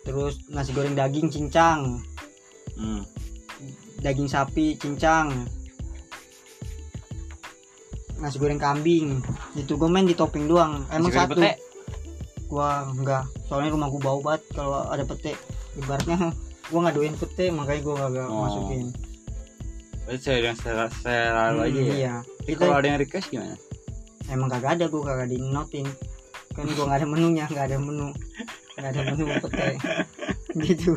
Terus 0.02 0.38
nasi 0.48 0.69
goreng 0.71 0.93
daging 0.93 1.30
cincang. 1.30 2.02
Hmm. 2.76 3.06
daging 3.95 4.28
sapi 4.28 4.76
cincang 4.76 5.48
nasi 8.17 8.38
goreng 8.38 8.58
kambing. 8.58 9.19
Itu 9.54 9.75
gue 9.75 9.86
main 9.86 10.04
di 10.04 10.13
topping 10.13 10.45
doang. 10.45 10.84
Emang 10.88 11.10
Nasi 11.10 11.19
satu. 11.19 11.36
pete? 11.36 11.51
gua 12.45 12.86
enggak. 12.88 13.25
Soalnya 13.43 13.73
rumah 13.73 13.89
gua 13.89 14.01
bau 14.04 14.19
banget 14.21 14.45
kalau 14.54 14.86
ada 14.86 15.01
pete 15.01 15.34
ibaratnya 15.75 16.30
gua 16.69 16.80
nggak 16.80 16.95
doain 16.95 17.15
pete 17.15 17.49
makanya 17.49 17.82
gua 17.82 17.95
nggak 18.06 18.28
Oh. 18.28 18.39
masukin. 18.39 18.88
Berarti 20.06 20.21
saya 20.21 20.38
yang 20.43 20.54
saya 20.56 20.86
saya 20.95 21.23
lalu 21.34 21.58
Hmm, 21.58 21.65
aja 21.65 21.82
ya? 21.82 21.93
iya. 21.95 22.15
Kita- 22.45 22.62
kalau 22.62 22.78
ada 22.78 22.88
yang 22.88 22.99
request 22.99 23.28
gimana? 23.28 23.58
Emang 24.28 24.47
kagak 24.47 24.78
ada 24.78 24.86
gua 24.86 25.01
kagak 25.04 25.28
di 25.28 25.41
notin. 25.41 25.89
Kan 26.54 26.69
gua 26.69 26.86
nggak 26.86 26.99
ada 27.01 27.08
menunya 27.08 27.45
nggak 27.47 27.65
ada 27.65 27.78
menu. 27.78 28.08
Nggak 28.75 28.89
ada 28.91 29.01
menu 29.08 29.25
pete 29.41 29.67
gitu 30.65 30.93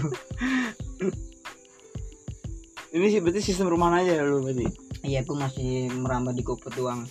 ini 2.95 3.07
sih 3.13 3.21
berarti 3.21 3.41
sistem 3.45 3.69
rumahan 3.69 4.05
aja 4.05 4.25
lu 4.25 4.41
berarti 4.41 4.67
iya 5.05 5.21
gua 5.27 5.49
masih 5.49 5.93
merambah 5.93 6.33
di 6.33 6.43
GoFood 6.45 6.75
doang 6.77 7.05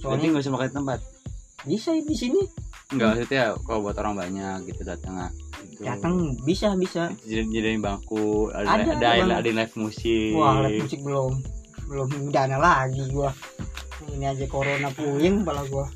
soalnya 0.00 0.32
nggak 0.32 0.42
usah 0.42 0.52
makan 0.52 0.68
di 0.68 0.74
tempat 0.74 1.00
bisa 1.62 1.90
di 1.94 2.16
sini 2.16 2.42
Enggak 2.92 3.24
maksudnya 3.24 3.56
kalau 3.64 3.80
buat 3.88 3.96
orang 3.96 4.14
banyak 4.20 4.68
gitu 4.68 4.84
datang 4.84 5.16
nggak 5.16 5.32
gitu. 5.64 5.80
datang 5.86 6.14
bisa 6.44 6.76
bisa 6.76 7.08
jadi 7.24 7.48
jadiin 7.48 7.80
bangku 7.80 8.52
ada 8.52 8.68
Ada, 8.68 8.82
ada 9.00 9.08
ada, 9.16 9.34
ada 9.40 9.50
live 9.50 9.74
musik 9.80 10.36
Wah, 10.36 10.60
live 10.66 10.84
musik 10.84 11.00
belum. 11.00 11.32
Belum 11.88 12.08
dana 12.32 12.56
lagi 12.56 13.04
gua. 13.12 13.32
Ini 14.12 14.32
aja 14.32 14.44
corona 14.48 14.88
puyeng 14.96 15.44
kepala 15.44 15.62
gua. 15.68 15.86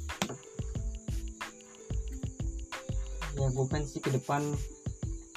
Ya 3.36 3.48
gua 3.52 3.66
kan 3.68 3.82
sih 3.84 4.00
ke 4.00 4.12
depan 4.12 4.44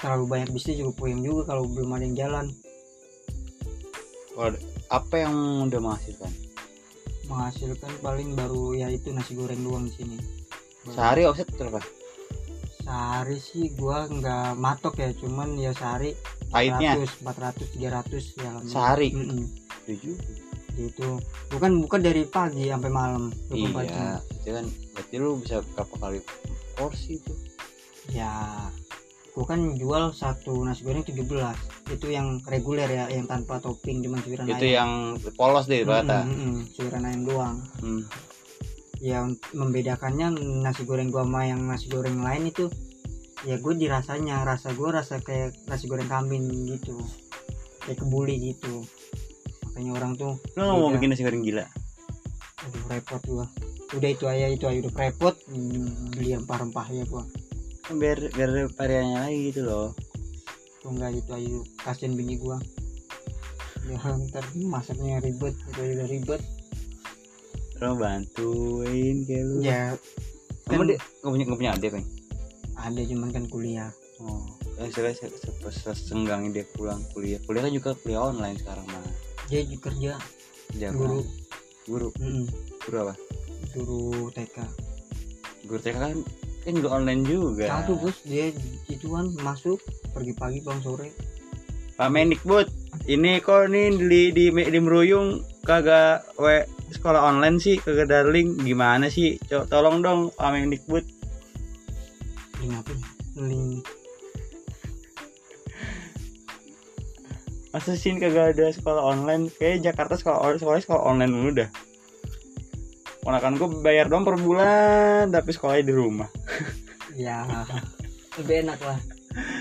terlalu 0.00 0.24
banyak 0.28 0.48
bisnis 0.52 0.80
juga 0.80 0.92
puyeng 0.96 1.20
juga 1.24 1.48
kalau 1.48 1.64
belum 1.68 1.96
ada 1.96 2.04
yang 2.04 2.16
jalan. 2.16 2.46
Apa 4.90 5.14
yang 5.26 5.66
udah 5.70 5.80
menghasilkan 5.82 6.32
Menghasilkan 7.30 7.92
paling 8.02 8.34
baru 8.34 8.74
ya 8.74 8.90
itu 8.90 9.14
nasi 9.14 9.38
goreng 9.38 9.62
doang 9.62 9.86
di 9.86 9.94
sini. 9.94 10.18
sehari 10.90 11.28
offset 11.28 11.46
berapa 11.54 11.78
Sehari 12.82 13.38
sih 13.38 13.70
gua 13.78 14.10
nggak 14.10 14.58
matok 14.58 14.98
ya, 14.98 15.14
cuman 15.14 15.54
ya 15.54 15.70
sehari 15.70 16.16
pahitnya 16.50 16.98
400, 16.98 17.22
400, 17.22 17.78
300 17.78 18.42
ya. 18.42 18.50
Sehari? 18.66 19.08
Mm-mm. 19.14 19.46
tujuh 19.86 20.16
Gitu. 20.74 21.08
Bukan 21.52 21.84
bukan 21.86 22.00
dari 22.00 22.24
pagi 22.26 22.70
sampai 22.70 22.90
malam 22.90 23.30
24 23.52 23.84
jam. 23.86 23.94
iya 23.94 24.10
itu 24.40 24.50
kan 24.56 24.66
berarti 24.96 25.14
lu 25.20 25.30
bisa 25.38 25.56
berapa 25.76 25.94
kali 26.00 26.18
porsi 26.74 27.20
tuh 27.20 27.36
ya 28.08 28.32
gua 29.30 29.44
kan 29.46 29.60
jual 29.78 30.10
satu 30.10 30.66
nasi 30.66 30.82
goreng 30.82 31.06
17 31.06 31.22
itu 31.94 32.06
yang 32.10 32.42
reguler 32.50 32.86
ya 32.90 33.06
yang 33.06 33.30
tanpa 33.30 33.62
topping 33.62 34.02
cuma 34.02 34.18
suiran 34.22 34.46
itu 34.50 34.66
ayam. 34.74 34.74
yang 34.74 34.90
polos 35.38 35.70
deh 35.70 35.86
rata 35.86 36.26
mm, 36.26 36.34
mm, 36.34 36.58
suiran 36.74 37.06
ayam 37.06 37.22
doang. 37.26 37.56
Hmm. 37.82 38.02
ya 39.00 39.24
membedakannya 39.56 40.36
nasi 40.60 40.84
goreng 40.84 41.08
gua 41.08 41.24
sama 41.24 41.48
yang 41.48 41.64
nasi 41.64 41.88
goreng 41.88 42.20
lain 42.20 42.52
itu 42.52 42.68
ya 43.48 43.56
gue 43.56 43.72
dirasanya 43.72 44.44
rasa 44.44 44.76
gue 44.76 44.88
rasa 44.92 45.16
kayak 45.24 45.56
nasi 45.64 45.88
goreng 45.88 46.04
kambing 46.04 46.44
gitu. 46.68 47.00
Kayak 47.80 48.04
kebuli 48.04 48.36
gitu. 48.52 48.84
Makanya 49.64 49.90
orang 49.96 50.12
tuh 50.20 50.36
nggak 50.52 50.68
mau 50.68 50.92
bikin 50.92 51.16
nasi 51.16 51.24
goreng 51.24 51.40
gila? 51.40 51.64
Aduh 52.68 52.84
repot 52.92 53.22
gua. 53.24 53.46
Udah 53.96 54.10
itu 54.12 54.28
aja 54.28 54.46
itu 54.52 54.68
aja 54.68 54.78
udah 54.84 54.92
repot. 54.92 55.32
Mm, 55.48 56.12
beli 56.12 56.36
rempah-rempahnya 56.36 57.08
gua 57.08 57.24
kan 57.90 57.98
biar 57.98 58.22
biar 58.30 58.50
variannya 58.78 59.18
lagi 59.18 59.38
gitu 59.50 59.66
loh. 59.66 59.90
Kalau 60.78 60.94
enggak 60.94 61.10
itu 61.18 61.30
aja 61.34 61.58
kasihan 61.82 62.14
bini 62.14 62.38
gua. 62.38 62.62
Ya 63.90 63.98
ntar 63.98 64.46
masaknya 64.54 65.18
ribet 65.18 65.58
itu 65.58 65.78
aja 65.82 65.92
udah 65.98 66.06
ribet. 66.06 66.42
Lu 67.82 67.98
bantuin 67.98 69.16
kayak 69.26 69.42
lu. 69.42 69.54
Ya 69.58 69.82
kamu 70.70 70.86
kan- 70.86 70.86
dia 70.86 70.98
nggak 71.02 71.32
punya 71.34 71.44
nggak 71.50 71.58
punya 71.58 71.72
adik 71.74 71.90
peng 71.98 72.06
ada 72.78 73.00
cuman 73.02 73.28
kan 73.34 73.44
kuliah. 73.50 73.90
Oh 74.22 74.46
kan 74.78 74.86
saya 74.94 75.28
sesenggangnya 75.98 76.62
dia 76.62 76.64
pulang 76.78 77.02
kuliah. 77.10 77.42
Kuliah 77.42 77.66
kan 77.66 77.74
juga 77.74 77.90
kuliah 77.98 78.22
online 78.30 78.54
sekarang 78.62 78.86
mah 78.86 79.02
dia 79.50 79.66
juga 79.66 79.90
kerja. 79.90 80.12
Jangan. 80.78 80.94
guru. 80.94 81.20
Guru? 81.90 82.08
Mm-mm, 82.22 82.46
guru 82.86 82.96
apa? 83.02 83.14
Guru 83.74 84.30
TK 84.30 84.56
guru 85.66 85.80
TK 85.82 85.96
kan 85.98 86.14
kan 86.60 86.72
juga 86.76 86.88
online 87.00 87.22
juga. 87.24 87.66
Satu 87.68 87.96
bos. 87.96 88.16
Dia 88.28 88.52
ituan 88.92 89.32
masuk 89.40 89.80
pergi 90.12 90.32
pagi 90.36 90.58
pulang 90.60 90.80
sore. 90.84 91.08
Pak 91.96 92.08
Mendikbud 92.08 92.68
ini 93.12 93.44
kok 93.44 93.68
nih 93.68 93.92
di 93.92 94.32
di 94.32 94.44
di 94.48 94.78
Meruyung 94.80 95.44
kagak 95.68 96.24
we 96.40 96.64
sekolah 96.92 97.28
online 97.28 97.60
sih 97.60 97.76
kagak 97.80 98.08
darling. 98.08 98.56
Gimana 98.60 99.12
sih? 99.12 99.36
Co- 99.48 99.68
tolong 99.68 100.00
dong 100.00 100.32
Pak 100.32 100.48
Mendikbud 100.52 101.04
link 102.60 102.72
apa 102.76 102.92
link. 103.40 103.84
Masa 107.70 107.94
sih 107.94 108.16
kagak 108.16 108.56
ada 108.56 108.72
sekolah 108.72 109.00
online? 109.00 109.52
Kayak 109.56 109.92
Jakarta 109.92 110.16
sekolah 110.16 110.56
sekolah 110.56 110.80
sekolah 110.80 111.02
online 111.04 111.32
dulu 111.32 111.50
dah. 111.52 111.70
Ponakan 113.20 113.60
gue 113.60 113.68
bayar 113.84 114.08
dong 114.08 114.24
per 114.24 114.40
bulan 114.40 115.28
tapi 115.28 115.52
sekolahnya 115.52 115.84
di 115.84 115.92
rumah 115.92 116.39
ya 117.16 117.46
lebih 118.38 118.66
enak 118.66 118.80
lah. 118.82 118.98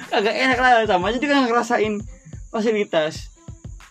Kagak 0.09 0.35
enak 0.35 0.59
lah 0.59 0.71
sama 0.89 1.13
aja 1.13 1.17
dia 1.21 1.29
kan 1.29 1.45
ngerasain 1.45 2.01
fasilitas. 2.49 3.29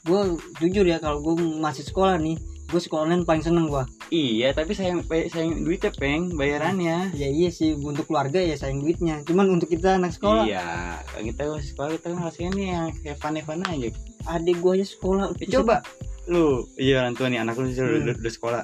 Gue 0.02 0.38
jujur 0.58 0.86
ya 0.86 0.98
kalau 0.98 1.22
gue 1.22 1.34
masih 1.58 1.86
sekolah 1.86 2.18
nih 2.18 2.38
gue 2.68 2.76
sekolah 2.76 3.08
online 3.08 3.24
paling 3.24 3.40
seneng 3.40 3.64
gua. 3.64 3.88
Iya 4.12 4.52
tapi 4.52 4.76
sayang 4.76 5.00
sayang 5.04 5.64
duitnya 5.64 5.88
peng 5.96 6.36
bayarannya. 6.36 7.16
Ya 7.16 7.28
iya 7.28 7.48
sih 7.48 7.72
untuk 7.76 8.08
keluarga 8.08 8.44
ya 8.44 8.60
sayang 8.60 8.84
duitnya. 8.84 9.24
Cuman 9.24 9.48
untuk 9.48 9.72
kita 9.72 9.96
anak 9.96 10.12
sekolah. 10.12 10.44
Iya 10.44 11.00
kita 11.16 11.48
sekolah 11.64 11.96
kita 11.96 12.12
kan 12.12 12.16
ngerasain 12.20 12.52
nih 12.52 12.66
yang 12.68 12.88
Evan 13.08 13.34
Evan 13.40 13.60
aja. 13.64 13.88
Adik 14.28 14.60
gue 14.60 14.72
aja 14.80 14.86
sekolah. 14.88 15.32
Ya, 15.40 15.46
coba. 15.60 15.80
Lu 16.28 16.68
iya 16.76 17.04
orang 17.08 17.16
tua 17.16 17.32
nih 17.32 17.40
anak 17.40 17.56
lu 17.56 17.72
udah, 17.72 17.86
Hmm. 17.88 18.04
udah, 18.04 18.14
udah 18.20 18.32
sekolah. 18.32 18.62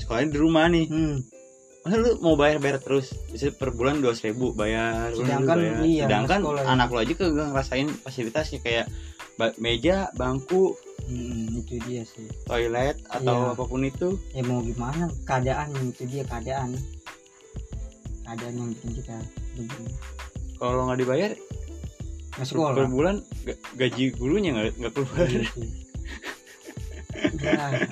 Sekolahnya 0.00 0.28
di 0.32 0.38
rumah 0.40 0.64
nih. 0.72 0.86
Hmm. 0.88 1.16
Masa 1.88 1.96
lu 1.96 2.20
mau 2.20 2.36
bayar 2.36 2.60
bayar 2.60 2.78
terus? 2.78 3.16
Bisa 3.32 3.48
per 3.48 3.72
bulan 3.72 3.98
dua 3.98 4.12
ribu 4.12 4.52
bayar. 4.52 5.08
Sedangkan, 5.10 5.56
bayar. 5.56 5.80
iya, 5.82 6.04
sedangkan 6.04 6.40
anak 6.62 6.92
lu 6.92 6.98
aja 7.00 7.12
kagak 7.16 7.48
ngerasain 7.48 7.88
fasilitasnya 8.04 8.60
kayak 8.60 8.86
meja 9.56 10.12
bangku. 10.12 10.76
Hmm, 11.08 11.48
itu 11.56 11.80
dia 11.88 12.04
sih. 12.04 12.28
Toilet 12.44 13.00
atau 13.08 13.48
Iya. 13.48 13.54
apa 13.56 13.64
pun 13.64 13.80
itu. 13.80 14.20
Ya 14.36 14.44
mau 14.44 14.60
gimana? 14.60 15.08
Keadaan 15.24 15.72
itu 15.80 16.04
dia 16.04 16.28
keadaan. 16.28 16.76
Keadaan 18.22 18.54
yang 18.54 18.68
bikin 18.76 18.90
kita 18.92 19.16
begini 19.56 19.96
kalau 20.58 20.90
nggak 20.90 21.00
dibayar 21.00 21.32
Nggak 22.38 22.74
per 22.76 22.86
bulan 22.86 23.16
ga- 23.42 23.62
gaji 23.74 24.04
gurunya 24.14 24.50
nggak 24.54 24.78
nggak 24.78 24.92
keluar. 24.94 25.26
Iya 25.26 25.42
sih. 25.48 25.68
ya 27.42 27.82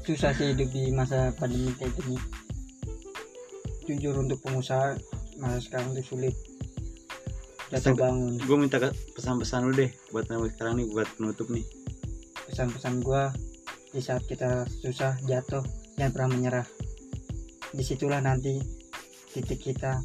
susah 0.00 0.32
sih 0.32 0.56
hidup 0.56 0.68
di 0.72 0.88
masa 0.88 1.32
pandemi 1.36 1.68
kayak 1.76 1.92
gini 2.00 2.16
jujur 3.90 4.14
untuk 4.22 4.38
pengusaha 4.46 4.94
masa 5.42 5.58
sekarang 5.58 5.96
tuh 5.96 6.06
sulit. 6.06 6.34
Jatuh 7.70 7.94
bangun. 7.94 8.34
gue 8.38 8.56
minta 8.58 8.78
pesan-pesan 9.14 9.70
lu 9.70 9.72
deh 9.74 9.90
buat 10.10 10.26
nama 10.26 10.46
sekarang 10.50 10.82
nih 10.82 10.86
buat 10.90 11.06
penutup 11.14 11.46
nih. 11.50 11.62
Pesan-pesan 12.50 13.02
gua 13.02 13.30
di 13.90 14.02
saat 14.02 14.26
kita 14.26 14.66
susah 14.70 15.14
jatuh 15.26 15.62
jangan 15.94 16.12
pernah 16.14 16.30
menyerah. 16.34 16.66
Di 17.70 17.82
situlah 17.86 18.18
nanti 18.18 18.58
titik 19.30 19.62
kita 19.62 20.02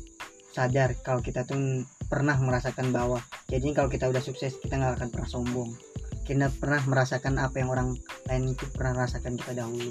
sadar 0.54 0.94
kalau 1.02 1.26
kita 1.26 1.42
tuh 1.44 1.58
pernah 2.06 2.38
merasakan 2.38 2.94
bawah. 2.94 3.22
Jadi 3.50 3.74
kalau 3.74 3.90
kita 3.90 4.14
udah 4.14 4.22
sukses 4.22 4.62
kita 4.62 4.78
nggak 4.78 5.02
akan 5.02 5.10
pernah 5.10 5.30
sombong. 5.30 5.70
Kita 6.22 6.50
pernah 6.58 6.82
merasakan 6.86 7.38
apa 7.42 7.62
yang 7.62 7.70
orang 7.74 7.90
lain 8.30 8.54
itu 8.54 8.66
pernah 8.74 9.06
rasakan 9.06 9.38
kita 9.42 9.58
dahulu. 9.58 9.90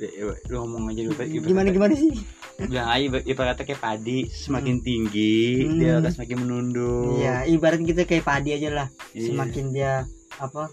Ya, 0.00 0.08
ya, 0.08 0.24
lu 0.48 0.56
ngomong 0.66 0.90
aja 0.90 1.04
lu 1.04 1.14
gimana 1.46 1.68
gimana 1.70 1.94
sih 1.94 2.41
bilang 2.64 2.86
aja 2.86 3.02
ibarat- 3.02 3.26
ibaratnya 3.26 3.64
kayak 3.64 3.80
padi 3.80 4.18
semakin 4.26 4.76
tinggi 4.78 5.36
Hmm. 5.64 5.78
dia 5.78 5.92
akan 5.96 6.10
semakin 6.10 6.36
menunduk 6.38 7.18
Iya, 7.18 7.34
ibarat 7.48 7.80
kita 7.80 8.02
kayak 8.02 8.22
padi 8.22 8.50
aja 8.52 8.68
lah. 8.70 8.88
Iya, 9.10 9.26
Semakin 9.28 9.64
dia 9.70 9.92
apa? 10.36 10.68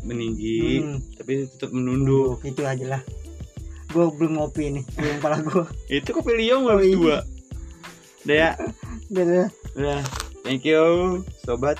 meninggi 0.00 0.80
hmm, 0.80 1.16
tapi 1.16 1.48
tetap 1.48 1.70
menunduk 1.70 2.42
itu 2.42 2.60
aja 2.60 2.86
lah. 2.90 3.02
Gue 3.88 4.04
belum 4.10 4.36
ngopi 4.36 4.68
nih, 4.70 4.84
belum 4.92 5.16
pala 5.18 5.40
gue. 5.40 5.64
itu 5.96 6.10
kopi 6.10 6.32
liong 6.36 6.64
Oh, 6.64 6.74
habis 6.74 6.86
iya. 6.86 6.94
dua 6.94 7.16
udah 8.20 8.36
ya 8.38 8.50
Dadah. 9.06 9.48
udah 9.74 10.00
thank 10.40 10.62
you 10.62 10.80
sobat 11.38 11.76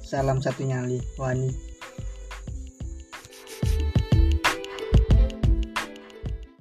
Salam 0.00 0.38
satu 0.38 0.62
nyali, 0.62 1.02
Wani. 1.16 1.50